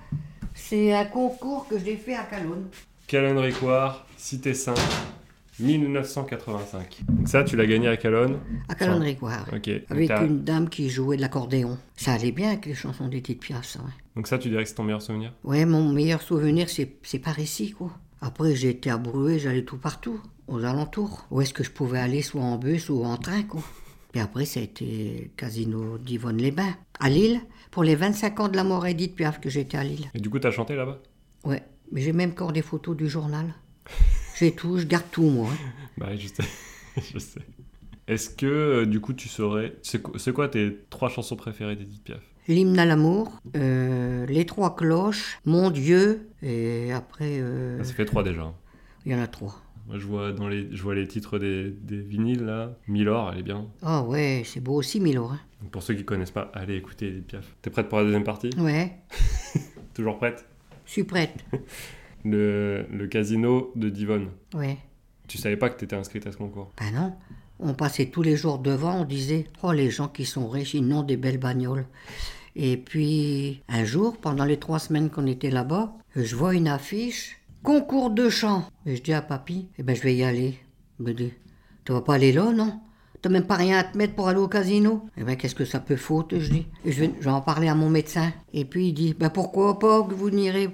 C'est 0.53 0.93
un 0.93 1.05
concours 1.05 1.65
que 1.69 1.79
j'ai 1.79 1.95
fait 1.95 2.15
à 2.15 2.23
Calonne. 2.23 2.65
Calonne 3.07 3.37
Ricoire, 3.37 4.05
Cité 4.17 4.53
Sainte, 4.53 4.77
1985. 5.61 7.03
Donc 7.07 7.29
ça, 7.29 7.45
tu 7.45 7.55
l'as 7.55 7.65
gagné 7.65 7.87
à 7.87 7.95
Calonne 7.95 8.37
À 8.67 8.75
Calonne-Ricoire. 8.75 9.45
Ok. 9.53 9.69
Donc, 9.69 9.81
Avec 9.89 10.09
une 10.09 10.43
dame 10.43 10.67
qui 10.67 10.89
jouait 10.89 11.15
de 11.15 11.21
l'accordéon. 11.21 11.77
Ça 11.95 12.11
allait 12.11 12.33
bien 12.33 12.49
avec 12.49 12.65
les 12.65 12.73
chansons 12.75 13.07
d'Edith 13.07 13.39
Piaf, 13.39 13.65
ça, 13.65 13.79
ouais. 13.79 13.91
Donc 14.17 14.27
ça, 14.27 14.37
tu 14.37 14.49
dirais 14.49 14.63
que 14.63 14.69
c'est 14.69 14.75
ton 14.75 14.83
meilleur 14.83 15.01
souvenir? 15.01 15.31
Ouais, 15.45 15.65
mon 15.65 15.93
meilleur 15.93 16.21
souvenir, 16.21 16.69
c'est 16.69 16.97
c'est 17.01 17.19
par 17.19 17.39
ici, 17.39 17.71
quoi. 17.71 17.91
Après, 18.19 18.53
j'ai 18.55 18.71
été 18.71 18.89
à 18.89 18.97
Brouet, 18.97 19.39
j'allais 19.39 19.63
tout 19.63 19.77
partout, 19.77 20.19
aux 20.49 20.65
alentours. 20.65 21.27
Où 21.31 21.39
est-ce 21.39 21.53
que 21.53 21.63
je 21.63 21.71
pouvais 21.71 21.99
aller, 21.99 22.21
soit 22.21 22.41
en 22.41 22.57
bus 22.57 22.89
ou 22.89 23.05
en 23.05 23.15
train, 23.15 23.43
quoi. 23.43 23.61
Puis 24.11 24.19
après, 24.19 24.43
ça 24.43 24.59
a 24.59 24.63
été 24.63 25.31
Casino 25.37 25.97
d'Yvonne-les-Bains. 25.97 26.75
À 26.99 27.09
Lille, 27.09 27.39
pour 27.71 27.83
les 27.85 27.95
25 27.95 28.39
ans 28.41 28.47
de 28.49 28.57
la 28.57 28.65
mort 28.65 28.85
Edith 28.85 29.15
Piaf 29.15 29.39
que 29.39 29.49
j'étais 29.49 29.77
à 29.77 29.85
Lille. 29.85 30.07
Et 30.13 30.19
du 30.19 30.29
coup, 30.29 30.39
t'as 30.39 30.51
chanté 30.51 30.75
là-bas? 30.75 30.99
Ouais, 31.45 31.63
mais 31.91 32.01
j'ai 32.01 32.13
même 32.13 32.31
encore 32.31 32.53
des 32.53 32.61
photos 32.61 32.95
du 32.95 33.07
journal. 33.07 33.53
J'ai 34.37 34.51
tout, 34.53 34.77
je 34.77 34.85
garde 34.85 35.05
tout, 35.11 35.23
moi. 35.29 35.49
Bah, 35.97 36.15
je 36.15 36.27
sais. 36.27 36.43
je 37.13 37.17
sais. 37.19 37.41
Est-ce 38.07 38.29
que, 38.29 38.45
euh, 38.45 38.85
du 38.85 38.99
coup, 39.01 39.13
tu 39.13 39.27
saurais. 39.27 39.73
C'est 39.81 40.01
quoi, 40.33 40.47
tes 40.47 40.77
trois 40.89 41.09
chansons 41.09 41.35
préférées 41.35 41.75
d'Edith 41.75 42.03
Piaf? 42.03 42.21
L'hymne 42.47 42.79
à 42.79 42.85
l'amour, 42.85 43.41
euh, 43.57 44.25
Les 44.27 44.45
Trois 44.45 44.75
Cloches, 44.75 45.39
Mon 45.45 45.69
Dieu, 45.69 46.29
et 46.41 46.93
après, 46.93 47.39
euh, 47.41 47.77
Ah, 47.81 47.83
Ça 47.83 47.93
fait 47.93 48.05
trois 48.05 48.23
déjà. 48.23 48.43
hein. 48.43 48.53
il 49.05 49.11
y 49.11 49.15
en 49.15 49.19
a 49.21 49.27
trois. 49.27 49.61
Moi, 49.87 49.97
je 49.99 50.05
vois, 50.05 50.31
dans 50.31 50.47
les, 50.47 50.69
je 50.73 50.81
vois 50.81 50.95
les 50.95 51.07
titres 51.07 51.39
des, 51.39 51.69
des 51.71 51.99
vinyles 51.99 52.43
là. 52.45 52.77
Milor, 52.87 53.31
elle 53.33 53.39
est 53.39 53.43
bien. 53.43 53.67
Ah 53.81 54.03
ouais, 54.03 54.43
c'est 54.45 54.61
beau 54.61 54.75
aussi, 54.75 54.99
Milo. 55.01 55.25
Hein. 55.25 55.39
Pour 55.71 55.83
ceux 55.83 55.93
qui 55.95 56.05
connaissent 56.05 56.31
pas, 56.31 56.49
allez 56.53 56.75
écouter 56.75 57.07
Edith 57.09 57.27
Piaf. 57.27 57.55
T'es 57.61 57.69
prête 57.69 57.89
pour 57.89 57.97
la 57.97 58.05
deuxième 58.05 58.23
partie? 58.23 58.49
Ouais, 58.57 58.97
Toujours 59.93 60.17
prête? 60.17 60.45
Je 60.87 60.91
suis 60.93 61.03
prête. 61.03 61.45
le, 62.25 62.87
le 62.91 63.07
casino 63.07 63.71
de 63.75 63.89
Divonne. 63.89 64.29
Ouais. 64.55 64.79
Tu 65.27 65.37
savais 65.37 65.57
pas 65.57 65.69
que 65.69 65.79
t'étais 65.79 65.95
inscrite 65.95 66.25
à 66.25 66.31
ce 66.31 66.37
concours? 66.37 66.71
Ben 66.79 66.91
non, 66.91 67.13
on 67.59 67.73
passait 67.73 68.07
tous 68.07 68.23
les 68.23 68.35
jours 68.35 68.57
devant, 68.57 69.01
on 69.01 69.05
disait 69.05 69.45
Oh, 69.61 69.71
les 69.71 69.91
gens 69.91 70.07
qui 70.07 70.25
sont 70.25 70.47
riches, 70.47 70.73
ils 70.73 70.93
ont 70.93 71.03
des 71.03 71.17
belles 71.17 71.37
bagnoles. 71.39 71.85
Et 72.55 72.77
puis, 72.77 73.61
un 73.67 73.85
jour, 73.85 74.17
pendant 74.17 74.45
les 74.45 74.57
trois 74.57 74.79
semaines 74.79 75.11
qu'on 75.11 75.27
était 75.27 75.51
là-bas, 75.51 75.93
je 76.15 76.35
vois 76.35 76.55
une 76.55 76.67
affiche 76.67 77.37
Concours 77.63 78.11
de 78.11 78.29
chant. 78.29 78.65
Et 78.85 78.95
je 78.95 79.03
dis 79.03 79.13
à 79.13 79.21
papy 79.21 79.67
Eh 79.77 79.83
ben, 79.83 79.95
je 79.95 80.01
vais 80.01 80.15
y 80.15 80.23
aller. 80.23 80.57
Il 80.99 81.05
me 81.05 81.13
dit 81.13 81.33
Tu 81.83 81.91
vas 81.91 82.01
pas 82.01 82.15
aller 82.15 82.31
là, 82.31 82.51
non? 82.53 82.79
T'as 83.21 83.29
même 83.29 83.45
pas 83.45 83.55
rien 83.55 83.79
à 83.79 83.83
te 83.83 83.97
mettre 83.97 84.13
pour 84.13 84.27
aller 84.27 84.39
au 84.39 84.47
casino 84.47 85.07
Eh 85.17 85.23
ben, 85.23 85.35
qu'est-ce 85.35 85.55
que 85.55 85.65
ça 85.65 85.79
peut 85.79 85.95
foutre, 85.95 86.39
je 86.39 86.51
dis. 86.51 86.67
Je 86.85 86.99
vais, 86.99 87.11
je 87.19 87.25
vais 87.25 87.31
en 87.31 87.41
parler 87.41 87.67
à 87.67 87.73
mon 87.73 87.89
médecin. 87.89 88.31
Et 88.53 88.63
puis, 88.63 88.89
il 88.89 88.93
dit 88.93 89.15
Ben, 89.17 89.29
pourquoi 89.29 89.79
pas 89.79 90.03
que 90.03 90.13
vous 90.13 90.29
n'irez, 90.29 90.69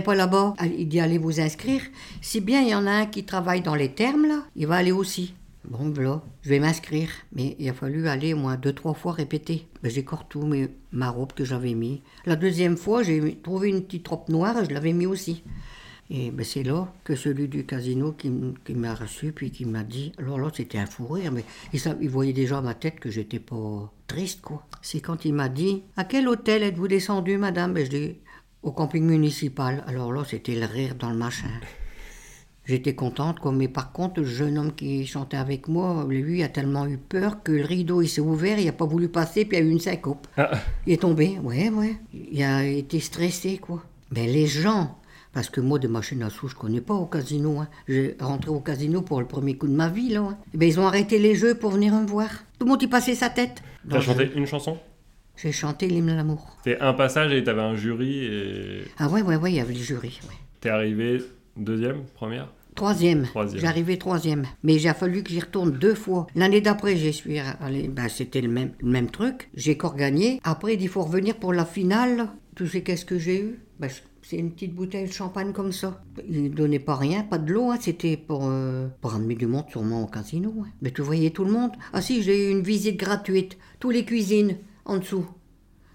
pas 0.00 0.14
là-bas? 0.14 0.54
Il 0.62 0.88
dit 0.88 1.00
Allez 1.00 1.18
vous 1.18 1.40
inscrire. 1.40 1.82
Si 2.20 2.40
bien 2.40 2.62
il 2.62 2.68
y 2.68 2.74
en 2.74 2.86
a 2.86 2.90
un 2.92 3.06
qui 3.06 3.24
travaille 3.24 3.62
dans 3.62 3.74
les 3.74 3.90
termes, 3.90 4.26
là, 4.26 4.44
il 4.54 4.66
va 4.66 4.76
aller 4.76 4.92
aussi. 4.92 5.34
Bon, 5.64 5.90
voilà, 5.94 6.22
je 6.42 6.50
vais 6.50 6.60
m'inscrire. 6.60 7.08
Mais 7.32 7.56
il 7.58 7.68
a 7.68 7.72
fallu 7.72 8.06
aller 8.08 8.32
au 8.34 8.38
moins 8.38 8.56
deux, 8.56 8.72
trois 8.72 8.94
fois 8.94 9.12
répéter. 9.12 9.66
Ben, 9.82 9.90
j'ai 9.90 10.02
encore 10.02 10.28
tout 10.28 10.46
mes, 10.46 10.68
ma 10.92 11.10
robe 11.10 11.32
que 11.32 11.44
j'avais 11.44 11.74
mis. 11.74 12.00
La 12.26 12.36
deuxième 12.36 12.76
fois, 12.76 13.02
j'ai 13.02 13.40
trouvé 13.42 13.70
une 13.70 13.82
petite 13.82 14.06
robe 14.06 14.28
noire 14.28 14.56
et 14.60 14.64
je 14.64 14.70
l'avais 14.70 14.92
mis 14.92 15.06
aussi. 15.06 15.42
Et 16.14 16.30
ben, 16.30 16.44
c'est 16.44 16.62
là 16.62 16.92
que 17.04 17.16
celui 17.16 17.48
du 17.48 17.64
casino 17.64 18.12
qui, 18.12 18.28
m'a 18.74 18.94
reçu, 18.94 19.32
puis 19.32 19.50
qui 19.50 19.64
m'a 19.64 19.82
dit. 19.82 20.12
Alors 20.18 20.38
là, 20.38 20.50
c'était 20.52 20.76
un 20.76 20.84
fou 20.84 21.06
rire, 21.06 21.32
mais 21.32 21.42
il, 21.72 21.80
il 22.02 22.10
voyait 22.10 22.34
déjà 22.34 22.58
à 22.58 22.60
ma 22.60 22.74
tête 22.74 23.00
que 23.00 23.10
j'étais 23.10 23.38
pas 23.38 23.90
triste, 24.06 24.42
quoi. 24.42 24.66
C'est 24.82 25.00
quand 25.00 25.24
il 25.24 25.32
m'a 25.32 25.48
dit 25.48 25.82
À 25.96 26.04
quel 26.04 26.28
hôtel 26.28 26.64
êtes-vous 26.64 26.86
descendu, 26.86 27.38
madame? 27.38 27.72
Ben, 27.72 27.86
Je 27.86 27.90
dis 27.90 28.16
Au 28.62 28.72
camping 28.72 29.04
municipal. 29.04 29.82
Alors 29.86 30.12
là, 30.12 30.22
c'était 30.28 30.54
le 30.54 30.66
rire 30.66 30.96
dans 30.96 31.08
le 31.08 31.16
machin. 31.16 31.48
J'étais 32.66 32.94
contente, 32.94 33.40
quoi, 33.40 33.50
mais 33.50 33.68
par 33.68 33.90
contre, 33.92 34.20
le 34.20 34.26
jeune 34.26 34.58
homme 34.58 34.74
qui 34.74 35.06
chantait 35.06 35.38
avec 35.38 35.66
moi, 35.66 36.06
lui, 36.08 36.42
a 36.42 36.48
tellement 36.50 36.86
eu 36.86 36.98
peur 36.98 37.42
que 37.42 37.52
le 37.52 37.64
rideau, 37.64 38.02
il 38.02 38.08
s'est 38.08 38.20
ouvert, 38.20 38.58
il 38.58 38.66
n'a 38.66 38.72
pas 38.72 38.84
voulu 38.84 39.08
passer, 39.08 39.46
puis 39.46 39.56
il 39.56 39.64
y 39.64 39.66
a 39.66 39.68
eu 39.68 39.72
une 39.72 39.80
syncope. 39.80 40.26
Ah, 40.36 40.50
Il 40.86 40.92
est 40.92 40.98
tombé, 40.98 41.38
ouais, 41.42 41.70
ouais. 41.70 41.96
Il 42.12 42.42
a 42.42 42.64
été 42.64 43.00
stressé, 43.00 43.56
quoi. 43.56 43.82
Mais 44.12 44.26
les 44.26 44.46
gens, 44.46 44.96
parce 45.32 45.48
que 45.50 45.60
moi, 45.60 45.78
des 45.78 45.88
machines 45.88 46.22
à 46.22 46.30
sous, 46.30 46.48
je 46.48 46.54
connais 46.54 46.80
pas 46.80 46.94
au 46.94 47.06
casino. 47.06 47.58
Hein. 47.60 47.68
J'ai 47.88 48.16
rentré 48.20 48.50
au 48.50 48.60
casino 48.60 49.02
pour 49.02 49.20
le 49.20 49.26
premier 49.26 49.56
coup 49.56 49.66
de 49.66 49.72
ma 49.74 49.88
vie, 49.88 50.10
là. 50.10 50.20
hein. 50.20 50.38
Eh 50.54 50.56
ben, 50.58 50.68
ils 50.68 50.78
ont 50.80 50.86
arrêté 50.86 51.18
les 51.18 51.34
jeux 51.34 51.54
pour 51.54 51.70
venir 51.70 51.94
me 51.94 52.06
voir. 52.06 52.28
Tout 52.58 52.66
le 52.66 52.70
monde 52.70 52.82
y 52.82 52.86
passait 52.86 53.14
sa 53.14 53.30
tête. 53.30 53.62
T'as 53.88 54.00
chanté 54.00 54.30
une 54.34 54.46
chanson? 54.46 54.78
J'ai 55.36 55.50
chanté 55.52 55.88
l'hymne 55.88 56.10
à 56.10 56.16
l'amour. 56.16 56.56
C'était 56.62 56.78
un 56.80 56.92
passage 56.92 57.32
et 57.32 57.42
t'avais 57.42 57.62
un 57.62 57.74
jury 57.74 58.24
et 58.26 58.82
Ah 58.98 59.08
ouais, 59.08 59.22
ouais, 59.22 59.36
ouais, 59.36 59.50
il 59.52 59.56
y 59.56 59.60
avait 59.60 59.72
le 59.72 59.80
jury. 59.80 60.20
ouais. 60.28 60.34
t'es 60.60 60.68
arrivé 60.68 61.22
deuxième, 61.56 62.02
première? 62.14 62.48
Troisième. 62.74 63.24
Troisième. 63.24 63.60
J'arrivais 63.60 63.96
troisième. 63.98 64.44
Mais 64.62 64.78
j'ai 64.78 64.92
fallu 64.94 65.22
que 65.22 65.30
j'y 65.30 65.40
retourne 65.40 65.72
deux 65.72 65.94
fois. 65.94 66.26
L'année 66.34 66.60
d'après, 66.62 66.96
j'y 66.96 67.12
suis 67.12 67.38
allé. 67.38 67.88
Ben, 67.88 68.08
c'était 68.08 68.40
le 68.40 68.48
même, 68.48 68.72
le 68.80 68.88
même 68.90 69.10
truc. 69.10 69.50
J'ai 69.54 69.72
encore 69.74 69.94
gagné. 69.96 70.40
Après, 70.44 70.74
il 70.74 70.78
dit 70.78 70.86
faut 70.86 71.02
revenir 71.02 71.34
pour 71.36 71.52
la 71.52 71.64
finale. 71.66 72.28
Tu 72.56 72.66
sais 72.68 72.82
qu'est-ce 72.82 73.04
que 73.04 73.18
j'ai 73.18 73.40
eu? 73.42 73.58
Ben, 73.78 73.90
C'est 74.32 74.38
une 74.38 74.50
petite 74.50 74.74
bouteille 74.74 75.06
de 75.08 75.12
champagne 75.12 75.52
comme 75.52 75.72
ça. 75.72 76.02
Il 76.26 76.54
donnait 76.54 76.78
pas 76.78 76.96
rien, 76.96 77.22
pas 77.22 77.36
de 77.36 77.52
l'eau. 77.52 77.70
hein. 77.70 77.76
C'était 77.78 78.16
pour, 78.16 78.46
euh, 78.46 78.88
pour 79.02 79.10
ramener 79.10 79.34
du 79.34 79.46
monde 79.46 79.66
sûrement 79.68 80.04
au 80.04 80.06
casino. 80.06 80.54
hein. 80.64 80.68
Mais 80.80 80.90
tu 80.90 81.02
voyais 81.02 81.28
tout 81.28 81.44
le 81.44 81.52
monde. 81.52 81.72
Ah 81.92 82.00
si, 82.00 82.22
j'ai 82.22 82.48
eu 82.48 82.50
une 82.50 82.62
visite 82.62 82.96
gratuite. 82.96 83.58
Tous 83.78 83.90
les 83.90 84.06
cuisines 84.06 84.56
en 84.86 84.96
dessous. 84.96 85.26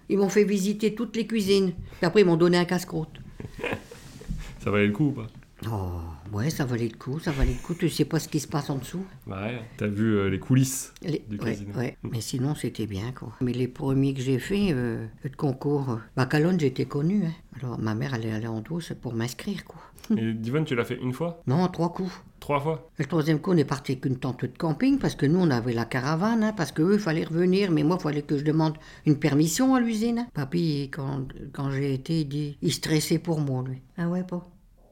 Ils 0.08 0.18
m'ont 0.18 0.28
fait 0.28 0.44
visiter 0.44 0.94
toutes 0.94 1.16
les 1.16 1.26
cuisines. 1.26 1.72
Puis 1.96 2.06
après, 2.06 2.20
ils 2.20 2.24
m'ont 2.26 2.36
donné 2.36 2.58
un 2.58 2.64
casse-croûte. 2.64 3.18
Ça 4.62 4.70
valait 4.70 4.86
le 4.86 4.92
coup 4.92 5.06
ou 5.06 5.10
pas? 5.10 5.26
Oh, 5.66 5.90
ouais, 6.32 6.50
ça 6.50 6.64
valait 6.64 6.88
le 6.88 6.96
coup, 6.96 7.18
ça 7.18 7.32
valait 7.32 7.54
le 7.54 7.66
coup. 7.66 7.74
Tu 7.74 7.88
sais 7.88 8.04
pas 8.04 8.20
ce 8.20 8.28
qui 8.28 8.38
se 8.38 8.46
passe 8.46 8.70
en 8.70 8.76
dessous? 8.76 9.04
Bah 9.26 9.42
ouais, 9.46 9.60
t'as 9.76 9.88
vu 9.88 10.16
euh, 10.16 10.28
les 10.30 10.38
coulisses 10.38 10.94
Les- 11.02 11.24
du 11.28 11.36
ouais, 11.38 11.44
casino. 11.52 11.74
ouais. 11.76 11.96
Mais 12.04 12.20
sinon, 12.20 12.54
c'était 12.54 12.86
bien, 12.86 13.10
quoi. 13.12 13.32
Mais 13.40 13.52
les 13.52 13.66
premiers 13.66 14.14
que 14.14 14.20
j'ai 14.20 14.38
fait, 14.38 14.68
euh, 14.70 15.04
de 15.24 15.34
concours, 15.36 15.90
euh, 15.90 15.96
bah, 16.16 16.26
Calonne, 16.26 16.60
j'étais 16.60 16.84
connu. 16.84 17.24
Hein. 17.26 17.32
Alors, 17.60 17.78
ma 17.78 17.96
mère, 17.96 18.14
elle 18.14 18.26
est 18.26 18.32
allée 18.32 18.46
en 18.46 18.60
douce 18.60 18.92
pour 19.02 19.14
m'inscrire, 19.14 19.64
quoi. 19.64 19.80
Et 20.16 20.32
Divonne, 20.32 20.64
tu 20.64 20.76
l'as 20.76 20.84
fait 20.84 20.98
une 21.02 21.12
fois? 21.12 21.42
Non, 21.48 21.66
trois 21.68 21.92
coups. 21.92 22.12
Trois 22.38 22.60
fois? 22.60 22.88
Le 22.96 23.04
troisième 23.04 23.40
coup, 23.40 23.50
on 23.50 23.56
est 23.56 23.64
parti 23.64 23.92
avec 23.92 24.06
une 24.06 24.16
tente 24.16 24.42
de 24.42 24.56
camping 24.56 24.98
parce 25.00 25.16
que 25.16 25.26
nous, 25.26 25.40
on 25.40 25.50
avait 25.50 25.72
la 25.72 25.84
caravane, 25.86 26.44
hein, 26.44 26.52
parce 26.56 26.70
qu'eux, 26.70 26.94
il 26.94 27.00
fallait 27.00 27.24
revenir, 27.24 27.72
mais 27.72 27.82
moi, 27.82 27.96
il 27.98 28.02
fallait 28.04 28.22
que 28.22 28.38
je 28.38 28.44
demande 28.44 28.74
une 29.06 29.18
permission 29.18 29.74
à 29.74 29.80
l'usine. 29.80 30.28
Papy, 30.34 30.88
quand, 30.92 31.26
quand 31.52 31.72
j'ai 31.72 31.94
été, 31.94 32.20
il 32.20 32.28
dit, 32.28 32.58
il 32.62 32.72
stressait 32.72 33.18
pour 33.18 33.40
moi, 33.40 33.64
lui. 33.66 33.82
Ah 33.96 34.08
ouais, 34.08 34.22
pas? 34.22 34.48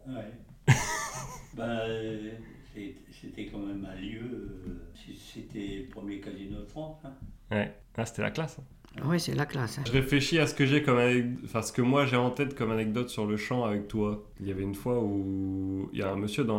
Ouais. 0.09 0.15
C'est- 2.75 2.95
c'était 3.21 3.47
quand 3.47 3.59
même 3.59 3.87
un 3.91 4.01
lieu. 4.01 4.21
euh, 4.23 4.83
C'était 5.33 5.85
le 5.85 5.89
premier 5.89 6.21
casino 6.21 6.61
de 6.61 6.65
France. 6.67 6.97
hein. 7.05 7.13
Ouais. 7.51 7.75
Ah, 7.97 8.05
c'était 8.07 8.23
la 8.23 8.31
classe. 8.31 8.59
hein. 8.59 9.07
Ouais, 9.09 9.19
c'est 9.19 9.35
la 9.35 9.45
classe. 9.47 9.79
hein. 9.79 9.83
Je 9.87 9.93
réfléchis 9.93 10.39
à 10.39 10.47
ce 10.47 10.55
que 10.55 10.65
j'ai 10.67 10.83
comme 10.83 10.99
enfin 11.45 11.61
ce 11.63 11.73
que 11.73 11.83
moi 11.83 12.07
j'ai 12.07 12.17
en 12.17 12.31
tête 12.31 12.55
comme 12.55 12.71
anecdote 12.73 13.09
sur 13.11 13.27
le 13.27 13.37
champ 13.37 13.65
avec 13.65 13.89
toi. 13.89 14.25
Il 14.41 14.49
y 14.49 14.51
avait 14.51 14.63
une 14.63 14.75
fois 14.75 14.99
où 15.03 15.89
il 15.93 15.99
y 15.99 16.03
a 16.03 16.11
un 16.11 16.17
monsieur 16.17 16.45
dans 16.45 16.59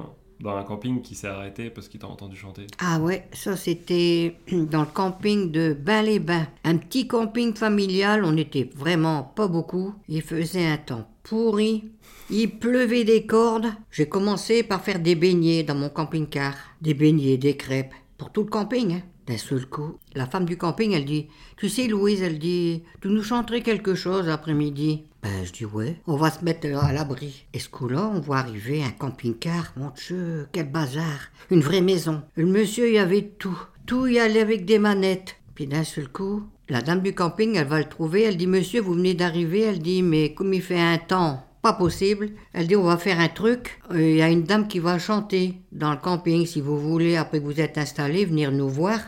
un, 0.00 0.06
dans 0.40 0.56
un 0.56 0.64
camping 0.64 1.02
qui 1.02 1.14
s'est 1.14 1.28
arrêté 1.28 1.68
parce 1.70 1.88
qu'il 1.88 2.00
t'a 2.00 2.06
entendu 2.08 2.36
chanter. 2.36 2.66
Ah 2.78 2.98
ouais, 3.00 3.28
ça 3.32 3.56
c'était 3.56 4.36
dans 4.52 4.80
le 4.80 4.86
camping 4.92 5.52
de 5.52 5.74
Bain-les-Bains. 5.74 6.48
Un 6.64 6.78
petit 6.78 7.06
camping 7.06 7.54
familial, 7.54 8.24
on 8.24 8.32
n'était 8.32 8.68
vraiment 8.74 9.22
pas 9.22 9.46
beaucoup. 9.48 9.94
Il 10.08 10.22
faisait 10.22 10.66
un 10.66 10.78
temps 10.78 11.06
pourri. 11.26 11.90
Il 12.30 12.58
pleuvait 12.58 13.04
des 13.04 13.26
cordes. 13.26 13.72
J'ai 13.90 14.08
commencé 14.08 14.62
par 14.62 14.82
faire 14.82 15.00
des 15.00 15.14
beignets 15.14 15.64
dans 15.64 15.74
mon 15.74 15.88
camping-car. 15.88 16.54
Des 16.80 16.94
beignets, 16.94 17.36
des 17.36 17.56
crêpes. 17.56 17.94
Pour 18.16 18.30
tout 18.30 18.42
le 18.42 18.48
camping, 18.48 18.94
hein. 18.94 19.02
D'un 19.26 19.38
seul 19.38 19.66
coup, 19.66 19.98
la 20.14 20.26
femme 20.26 20.44
du 20.44 20.56
camping, 20.56 20.92
elle 20.92 21.04
dit 21.04 21.26
Tu 21.56 21.68
sais, 21.68 21.88
Louise, 21.88 22.22
elle 22.22 22.38
dit 22.38 22.84
Tu 23.00 23.08
nous 23.08 23.24
chanterais 23.24 23.60
quelque 23.60 23.96
chose 23.96 24.28
après-midi 24.28 25.02
Ben, 25.20 25.44
je 25.44 25.50
dis 25.50 25.64
Ouais, 25.64 26.00
on 26.06 26.16
va 26.16 26.30
se 26.30 26.44
mettre 26.44 26.68
à 26.76 26.92
l'abri. 26.92 27.44
Et 27.52 27.58
ce 27.58 27.68
coup-là, 27.68 28.08
on 28.14 28.20
voit 28.20 28.38
arriver 28.38 28.84
un 28.84 28.92
camping-car. 28.92 29.72
Mon 29.76 29.90
Dieu, 29.90 30.46
quel 30.52 30.70
bazar 30.70 31.18
Une 31.50 31.60
vraie 31.60 31.80
maison. 31.80 32.22
Le 32.36 32.46
monsieur, 32.46 32.88
y 32.88 32.98
avait 32.98 33.32
tout. 33.36 33.60
Tout 33.84 34.06
y 34.06 34.20
allait 34.20 34.40
avec 34.40 34.64
des 34.64 34.78
manettes. 34.78 35.36
Puis 35.56 35.66
d'un 35.66 35.84
seul 35.84 36.08
coup, 36.08 36.44
la 36.68 36.82
dame 36.82 37.00
du 37.00 37.14
camping, 37.14 37.56
elle 37.56 37.66
va 37.66 37.78
le 37.78 37.88
trouver. 37.88 38.22
Elle 38.22 38.36
dit 38.36 38.46
Monsieur, 38.46 38.82
vous 38.82 38.92
venez 38.92 39.14
d'arriver. 39.14 39.62
Elle 39.62 39.80
dit 39.80 40.02
Mais 40.02 40.34
comme 40.34 40.52
il 40.54 40.62
fait 40.62 40.78
un 40.78 40.98
temps 40.98 41.42
pas 41.62 41.72
possible. 41.72 42.30
Elle 42.52 42.68
dit 42.68 42.76
on 42.76 42.84
va 42.84 42.96
faire 42.96 43.18
un 43.18 43.28
truc. 43.28 43.80
Euh, 43.90 44.10
Il 44.10 44.16
y 44.16 44.22
a 44.22 44.28
une 44.28 44.44
dame 44.44 44.68
qui 44.68 44.78
va 44.78 45.00
chanter 45.00 45.54
dans 45.72 45.90
le 45.90 45.96
camping. 45.96 46.46
Si 46.46 46.60
vous 46.60 46.78
voulez, 46.78 47.16
après 47.16 47.40
que 47.40 47.44
vous 47.44 47.60
êtes 47.60 47.78
installé, 47.78 48.24
venir 48.24 48.52
nous 48.52 48.68
voir. 48.68 49.00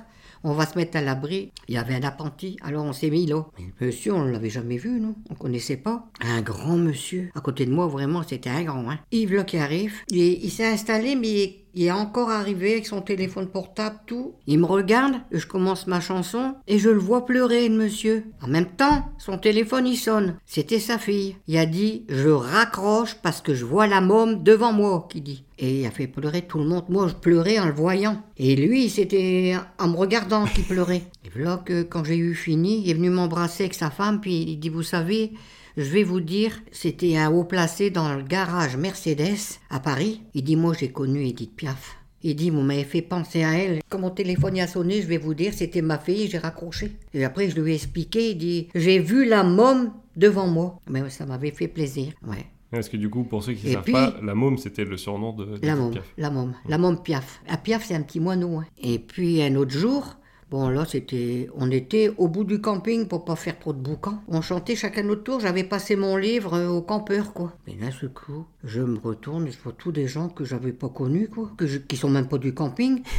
On 0.42 0.54
va 0.54 0.66
se 0.66 0.76
mettre 0.78 0.96
à 0.96 1.02
l'abri. 1.02 1.52
Il 1.68 1.74
y 1.74 1.78
avait 1.78 1.94
un 1.94 2.02
apprenti, 2.02 2.56
alors 2.62 2.84
on 2.84 2.92
s'est 2.92 3.10
mis 3.10 3.26
là. 3.26 3.44
Monsieur, 3.80 4.14
on 4.14 4.24
ne 4.24 4.30
l'avait 4.30 4.50
jamais 4.50 4.76
vu, 4.76 5.00
non 5.00 5.14
On 5.30 5.34
connaissait 5.34 5.76
pas. 5.76 6.06
Un 6.20 6.40
grand 6.42 6.76
monsieur. 6.76 7.30
À 7.34 7.40
côté 7.40 7.66
de 7.66 7.72
moi, 7.72 7.86
vraiment, 7.86 8.22
c'était 8.26 8.50
un 8.50 8.62
grand. 8.64 8.90
Hein. 8.90 8.98
Yves 9.12 9.34
là 9.34 9.44
qui 9.44 9.58
arrive. 9.58 9.94
Il, 10.10 10.18
il 10.18 10.50
s'est 10.50 10.66
installé, 10.66 11.16
mais 11.16 11.64
il 11.78 11.84
est 11.84 11.92
encore 11.92 12.30
arrivé 12.30 12.72
avec 12.72 12.88
son 12.88 13.02
téléphone 13.02 13.46
portable, 13.46 14.00
tout. 14.04 14.34
Il 14.48 14.58
me 14.58 14.66
regarde, 14.66 15.14
je 15.30 15.46
commence 15.46 15.86
ma 15.86 16.00
chanson, 16.00 16.56
et 16.66 16.80
je 16.80 16.90
le 16.90 16.98
vois 16.98 17.24
pleurer, 17.24 17.68
le 17.68 17.76
monsieur. 17.76 18.24
En 18.42 18.48
même 18.48 18.66
temps, 18.66 19.04
son 19.16 19.38
téléphone, 19.38 19.86
il 19.86 19.96
sonne. 19.96 20.38
C'était 20.44 20.80
sa 20.80 20.98
fille. 20.98 21.36
Il 21.46 21.56
a 21.56 21.66
dit, 21.66 22.04
je 22.08 22.30
raccroche 22.30 23.14
parce 23.22 23.40
que 23.40 23.54
je 23.54 23.64
vois 23.64 23.86
la 23.86 24.00
môme 24.00 24.42
devant 24.42 24.72
moi, 24.72 25.06
qui 25.08 25.20
dit. 25.20 25.44
Et 25.60 25.82
il 25.82 25.86
a 25.86 25.92
fait 25.92 26.08
pleurer 26.08 26.42
tout 26.42 26.58
le 26.58 26.64
monde. 26.64 26.86
Moi, 26.88 27.06
je 27.06 27.14
pleurais 27.14 27.60
en 27.60 27.66
le 27.66 27.72
voyant. 27.72 28.24
Et 28.38 28.56
lui, 28.56 28.90
c'était 28.90 29.54
en 29.78 29.86
me 29.86 29.96
regardant 29.96 30.46
qu'il 30.46 30.64
pleurait. 30.64 31.04
Et 31.24 31.30
voilà 31.32 31.62
que 31.64 31.84
quand 31.84 32.02
j'ai 32.02 32.16
eu 32.16 32.34
fini, 32.34 32.82
il 32.82 32.90
est 32.90 32.94
venu 32.94 33.10
m'embrasser 33.10 33.62
avec 33.62 33.74
sa 33.74 33.90
femme, 33.90 34.20
puis 34.20 34.42
il 34.48 34.58
dit, 34.58 34.68
vous 34.68 34.82
savez, 34.82 35.32
Je 35.78 35.84
vais 35.84 36.02
vous 36.02 36.20
dire, 36.20 36.60
c'était 36.72 37.16
un 37.16 37.30
haut 37.30 37.44
placé 37.44 37.90
dans 37.90 38.12
le 38.12 38.22
garage 38.24 38.76
Mercedes 38.76 39.36
à 39.70 39.78
Paris. 39.78 40.20
Il 40.34 40.42
dit 40.42 40.56
Moi, 40.56 40.74
j'ai 40.78 40.88
connu 40.90 41.24
Edith 41.24 41.54
Piaf. 41.54 41.94
Il 42.24 42.34
dit, 42.34 42.50
vous 42.50 42.62
m'avez 42.62 42.82
fait 42.82 43.00
penser 43.00 43.44
à 43.44 43.52
elle. 43.56 43.78
Quand 43.88 44.00
mon 44.00 44.10
téléphone 44.10 44.58
a 44.58 44.66
sonné, 44.66 45.00
je 45.02 45.06
vais 45.06 45.18
vous 45.18 45.34
dire, 45.34 45.52
c'était 45.54 45.82
ma 45.82 46.00
fille, 46.00 46.26
j'ai 46.28 46.38
raccroché. 46.38 46.90
Et 47.14 47.24
après, 47.24 47.48
je 47.48 47.60
lui 47.60 47.70
ai 47.70 47.74
expliqué, 47.76 48.30
il 48.32 48.38
dit, 48.38 48.66
j'ai 48.74 48.98
vu 48.98 49.24
la 49.24 49.44
môme 49.44 49.92
devant 50.16 50.48
moi. 50.48 50.80
Mais 50.90 51.08
ça 51.10 51.26
m'avait 51.26 51.52
fait 51.52 51.68
plaisir, 51.68 52.12
ouais. 52.26 52.44
Parce 52.72 52.88
que 52.88 52.96
du 52.96 53.08
coup, 53.08 53.22
pour 53.22 53.44
ceux 53.44 53.52
qui 53.52 53.68
ne 53.68 53.72
savent 53.74 53.84
puis- 53.84 53.92
pas, 53.92 54.16
la 54.20 54.34
môme, 54.34 54.58
c'était 54.58 54.84
le 54.84 54.96
surnom 54.96 55.32
de, 55.32 55.58
de 55.58 55.64
La 55.66 55.76
môme, 55.76 55.92
Piaf. 55.92 56.04
la 56.18 56.30
môme, 56.30 56.54
la 56.68 56.76
môme 56.76 57.00
Piaf. 57.02 57.40
La 57.48 57.56
Piaf, 57.56 57.86
c'est 57.86 57.94
un 57.94 58.02
petit 58.02 58.18
moineau. 58.18 58.56
hein. 58.58 58.66
Et 58.82 58.98
puis 58.98 59.40
un 59.40 59.54
autre 59.54 59.70
jour, 59.78 60.16
bon 60.50 60.68
là, 60.68 60.84
c'était, 60.84 61.48
on 61.56 61.70
était 61.70 62.10
au 62.16 62.28
bout 62.28 62.44
du 62.44 62.60
camping 62.60 63.06
pour 63.06 63.24
pas 63.24 63.36
faire 63.36 63.58
trop 63.58 63.72
de 63.72 63.78
boucan. 63.78 64.22
On 64.28 64.40
chantait 64.40 64.76
chacun 64.76 65.02
notre 65.02 65.24
tour. 65.24 65.40
J'avais 65.40 65.64
passé 65.64 65.96
mon 65.96 66.16
livre 66.16 66.54
euh, 66.54 66.68
au 66.68 66.82
campeur, 66.82 67.32
quoi. 67.32 67.52
Mais 67.66 67.74
d'un 67.74 67.90
seul 67.90 68.12
coup, 68.12 68.46
je 68.64 68.80
me 68.80 68.98
retourne 68.98 69.46
et 69.46 69.50
je 69.50 69.58
vois 69.62 69.74
tous 69.76 69.92
des 69.92 70.08
gens 70.08 70.28
que 70.28 70.44
j'avais 70.44 70.72
pas 70.72 70.88
connus, 70.88 71.28
quoi, 71.28 71.50
que 71.56 71.64
qui 71.64 71.96
sont 71.96 72.10
même 72.10 72.28
pas 72.28 72.38
du 72.38 72.54
camping. 72.54 73.02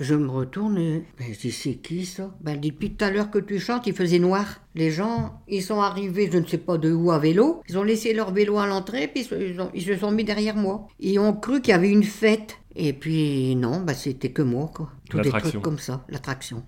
Je 0.00 0.14
me 0.16 0.28
retourne 0.28 0.78
et 0.78 1.04
ben, 1.16 1.28
je 1.32 1.38
dis 1.38 1.52
c'est 1.52 1.74
qui 1.74 2.06
ça? 2.06 2.34
Ben 2.40 2.58
depuis 2.58 2.92
tout 2.92 3.04
à 3.04 3.10
l'heure 3.10 3.30
que 3.30 3.38
tu 3.38 3.60
chantes, 3.60 3.86
il 3.86 3.94
faisait 3.94 4.18
noir. 4.18 4.60
Les 4.74 4.90
gens, 4.90 5.40
ils 5.46 5.62
sont 5.62 5.80
arrivés, 5.80 6.28
je 6.32 6.38
ne 6.38 6.46
sais 6.46 6.58
pas 6.58 6.76
de 6.76 6.92
où 6.92 7.12
à 7.12 7.20
vélo. 7.20 7.62
Ils 7.68 7.78
ont 7.78 7.84
laissé 7.84 8.12
leur 8.12 8.32
vélo 8.32 8.58
à 8.58 8.66
l'entrée, 8.66 9.06
puis 9.06 9.28
ils 9.30 9.56
ils 9.74 9.82
se 9.82 9.96
sont 9.96 10.10
mis 10.10 10.24
derrière 10.24 10.56
moi. 10.56 10.88
Ils 10.98 11.20
ont 11.20 11.34
cru 11.34 11.60
qu'il 11.60 11.70
y 11.70 11.74
avait 11.74 11.90
une 11.90 12.02
fête. 12.02 12.58
Et 12.76 12.92
puis 12.92 13.54
non, 13.56 13.80
ben, 13.80 13.94
c'était 13.94 14.30
que 14.30 14.42
moi 14.42 14.70
quoi. 14.74 14.90
Tout 15.08 15.20
des 15.20 15.30
trucs 15.30 15.60
comme 15.60 15.78
ça, 15.78 16.04
l'attraction. 16.08 16.62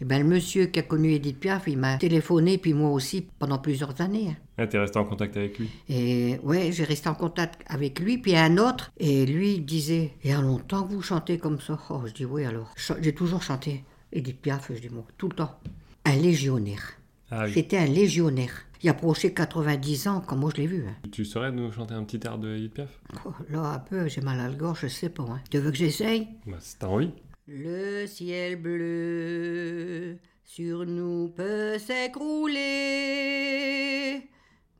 Et 0.00 0.04
ben 0.04 0.22
le 0.22 0.28
monsieur 0.28 0.66
qui 0.66 0.78
a 0.78 0.82
connu 0.82 1.12
Edith 1.12 1.40
Piaf, 1.40 1.64
il 1.66 1.76
m'a 1.76 1.96
téléphoné, 1.96 2.56
puis 2.58 2.72
moi 2.72 2.90
aussi 2.90 3.26
pendant 3.40 3.58
plusieurs 3.58 4.00
années. 4.00 4.28
hein. 4.30 4.36
Ah, 4.56 4.66
t'es 4.68 4.78
resté 4.78 4.96
en 4.98 5.04
contact 5.04 5.36
avec 5.36 5.58
lui? 5.58 5.68
Et 5.88 6.38
ouais, 6.44 6.70
j'ai 6.70 6.84
resté 6.84 7.08
en 7.08 7.14
contact 7.14 7.62
avec 7.66 7.98
lui, 7.98 8.18
puis 8.18 8.36
un 8.36 8.58
autre. 8.58 8.92
Et 8.98 9.26
lui, 9.26 9.54
il 9.54 9.64
disait 9.64 10.12
Il 10.22 10.30
y 10.30 10.32
a 10.32 10.40
longtemps 10.40 10.84
que 10.84 10.92
vous 10.92 11.02
chantez 11.02 11.38
comme 11.38 11.60
ça? 11.60 11.78
Oh, 11.90 12.02
je 12.06 12.12
dis 12.12 12.24
Oui, 12.24 12.44
alors. 12.44 12.72
J'ai 13.00 13.12
toujours 13.12 13.42
chanté 13.42 13.82
Edith 14.12 14.40
Piaf, 14.40 14.70
je 14.72 14.80
dis 14.80 14.88
moi, 14.88 15.04
tout 15.16 15.28
le 15.28 15.34
temps. 15.34 15.58
Un 16.04 16.14
légionnaire. 16.16 16.92
Ah 17.30 17.44
oui. 17.46 17.52
C'était 17.54 17.76
un 17.78 17.86
légionnaire. 17.86 18.66
Il 18.82 18.88
approchait 18.88 19.32
90 19.32 20.06
ans, 20.08 20.20
comme 20.20 20.38
moi 20.40 20.50
je 20.54 20.60
l'ai 20.62 20.66
vu. 20.68 20.84
hein. 20.86 20.94
Tu 21.10 21.24
saurais 21.24 21.50
nous 21.50 21.72
chanter 21.72 21.94
un 21.94 22.04
petit 22.04 22.20
air 22.26 22.38
de 22.38 22.54
Edith 22.56 22.74
Piaf? 22.74 22.90
Oh, 23.26 23.32
là, 23.50 23.60
un 23.74 23.78
peu, 23.80 24.06
j'ai 24.08 24.20
mal 24.20 24.38
à 24.38 24.48
la 24.48 24.54
gorge, 24.54 24.80
je 24.82 24.86
sais 24.88 25.08
pas. 25.08 25.24
hein. 25.24 25.40
Tu 25.50 25.58
veux 25.58 25.70
que 25.72 25.76
j'essaye? 25.76 26.28
Bah, 26.46 26.58
si 26.60 26.76
t'as 26.78 26.86
envie. 26.86 27.10
Le 27.48 28.06
ciel 28.06 28.56
bleu 28.56 30.18
sur 30.44 30.84
nous 30.86 31.28
peut 31.28 31.78
s'écrouler, 31.78 32.58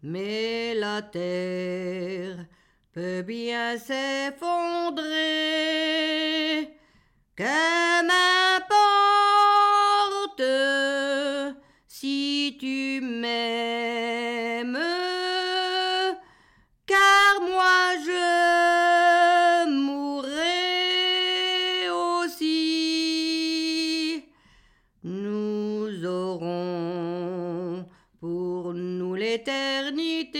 mais 0.03 0.75
la 0.75 1.03
terre 1.03 2.47
peut 2.93 3.23
bien 3.23 3.77
s'effondrer. 3.79 5.09
Que 7.37 8.03
m'importe 10.29 11.58
si 12.01 12.57
tu 12.61 13.01
m'aimes, 13.01 14.79
car 16.87 17.41
moi 17.41 17.97
je 18.07 19.67
mourrai 19.69 20.31
aussi. 21.91 22.55
Nous 25.03 26.05
aurons 26.07 27.85
pour 28.21 28.75
nous 28.75 29.17
l'éternité 29.17 30.37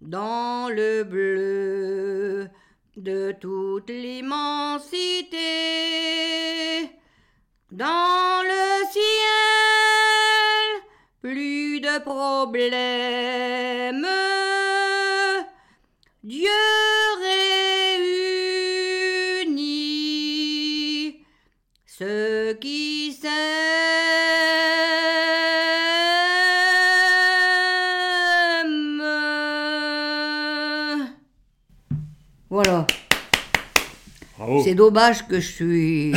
dans 0.00 0.68
le 0.68 1.02
bleu 1.02 2.48
de 2.96 3.32
toute 3.40 3.90
l'immensité. 3.90 5.40
Dans 7.72 8.42
le 8.44 8.86
ciel, 8.92 9.11
plus 11.32 11.80
de 11.80 11.98
problèmes. 12.00 14.06
Dieu 16.22 16.50
réunit 19.46 21.24
ceux 21.86 22.52
qui 22.60 23.12
s'aiment. 23.12 23.32
Voilà. 32.50 32.86
Bravo. 34.36 34.62
C'est 34.62 34.74
dommage 34.74 35.26
que 35.26 35.40
je 35.40 35.50
suis. 35.50 36.12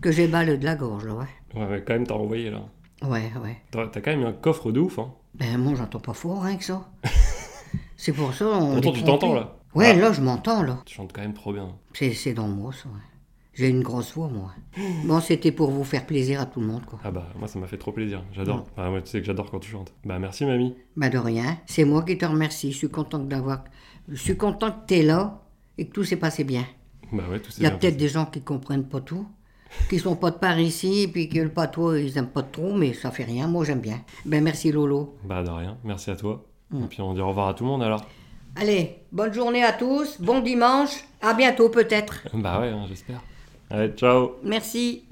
que 0.00 0.12
j'ai 0.12 0.28
mal 0.28 0.60
de 0.60 0.64
la 0.64 0.76
gorge, 0.76 1.04
là, 1.04 1.14
ouais. 1.14 1.26
Ouais, 1.54 1.82
quand 1.84 1.94
même, 1.94 2.06
t'as 2.06 2.14
envoyé 2.14 2.50
là. 2.50 2.62
Ouais, 3.02 3.32
ouais. 3.42 3.56
T'as 3.70 4.00
quand 4.00 4.10
même 4.10 4.24
un 4.26 4.32
coffre 4.32 4.72
de 4.72 4.80
ouf, 4.80 4.98
hein. 4.98 5.12
Ben, 5.34 5.56
moi, 5.58 5.74
j'entends 5.76 6.00
pas 6.00 6.12
fort, 6.12 6.42
rien 6.42 6.56
que 6.56 6.64
ça. 6.64 6.88
C'est 7.96 8.12
pour 8.12 8.34
ça. 8.34 8.46
On 8.46 8.72
Pourtant, 8.80 8.92
tu 8.92 9.04
t'entends 9.04 9.34
là. 9.34 9.56
Ouais, 9.74 9.90
Ah, 9.90 9.94
là, 9.94 10.12
je 10.12 10.20
m'entends, 10.20 10.62
là. 10.62 10.78
Tu 10.84 10.94
chantes 10.94 11.12
quand 11.12 11.20
même 11.20 11.34
trop 11.34 11.52
bien. 11.52 11.68
C'est 11.92 12.12
c'est 12.12 12.34
dans 12.34 12.48
moi, 12.48 12.72
ça, 12.72 12.88
ouais. 12.88 13.00
J'ai 13.52 13.68
une 13.68 13.82
grosse 13.82 14.12
voix, 14.14 14.28
moi. 14.28 14.52
Bon, 15.04 15.20
c'était 15.20 15.52
pour 15.52 15.70
vous 15.70 15.84
faire 15.84 16.06
plaisir 16.06 16.40
à 16.40 16.46
tout 16.46 16.60
le 16.60 16.66
monde, 16.66 16.84
quoi. 16.86 16.98
Ah 17.04 17.10
bah, 17.10 17.26
moi, 17.38 17.46
ça 17.48 17.58
m'a 17.58 17.66
fait 17.66 17.78
trop 17.78 17.92
plaisir. 17.92 18.24
J'adore. 18.32 18.66
Ah, 18.76 18.90
moi, 18.90 19.00
tu 19.02 19.10
sais 19.10 19.20
que 19.20 19.26
j'adore 19.26 19.50
quand 19.50 19.60
tu 19.60 19.70
chantes. 19.70 19.92
Bah, 20.04 20.18
merci, 20.18 20.44
mamie. 20.44 20.74
Ben, 20.96 21.08
de 21.10 21.18
rien. 21.18 21.58
C'est 21.66 21.84
moi 21.84 22.02
qui 22.02 22.18
te 22.18 22.24
remercie. 22.26 22.72
Je 22.72 22.76
suis 22.78 22.90
content 22.90 23.18
d'avoir. 23.18 23.64
Je 24.08 24.16
suis 24.20 24.36
content 24.36 24.70
que 24.72 24.86
t'es 24.86 25.02
là 25.02 25.42
et 25.78 25.86
que 25.86 25.92
tout 25.92 26.04
s'est 26.04 26.16
passé 26.16 26.44
bien. 26.44 26.64
Bah 27.12 27.24
ouais, 27.30 27.40
tout 27.40 27.50
s'est 27.50 27.60
Il 27.60 27.64
y 27.64 27.66
a 27.66 27.70
bien 27.70 27.78
peut-être 27.78 27.96
des 27.96 28.08
gens 28.08 28.26
qui 28.26 28.40
comprennent 28.40 28.88
pas 28.88 29.00
tout, 29.00 29.26
qui 29.88 29.98
sont 29.98 30.16
pas 30.16 30.30
de 30.30 30.36
par 30.36 30.58
ici, 30.58 31.08
puis 31.12 31.28
que 31.28 31.38
le 31.38 31.48
patois, 31.48 31.98
ils 31.98 32.16
aiment 32.18 32.26
pas 32.26 32.42
trop, 32.42 32.74
mais 32.74 32.92
ça 32.92 33.10
fait 33.10 33.24
rien. 33.24 33.46
Moi, 33.46 33.64
j'aime 33.64 33.80
bien. 33.80 34.00
Ben, 34.24 34.42
merci, 34.42 34.72
Lolo. 34.72 35.16
Bah, 35.24 35.42
de 35.42 35.50
rien. 35.50 35.76
Merci 35.84 36.10
à 36.10 36.16
toi. 36.16 36.44
Mm. 36.70 36.84
Et 36.84 36.86
puis, 36.86 37.00
on 37.00 37.14
dit 37.14 37.20
au 37.20 37.28
revoir 37.28 37.48
à 37.48 37.54
tout 37.54 37.64
le 37.64 37.70
monde 37.70 37.82
alors. 37.82 38.04
Allez, 38.56 38.98
bonne 39.12 39.32
journée 39.32 39.62
à 39.62 39.72
tous. 39.72 40.20
Bon 40.20 40.40
dimanche. 40.40 41.04
À 41.22 41.34
bientôt, 41.34 41.68
peut-être. 41.68 42.26
Bah 42.34 42.60
ouais, 42.60 42.68
hein, 42.68 42.84
j'espère. 42.88 43.22
Allez, 43.70 43.92
ciao 43.92 44.32
Merci. 44.42 45.04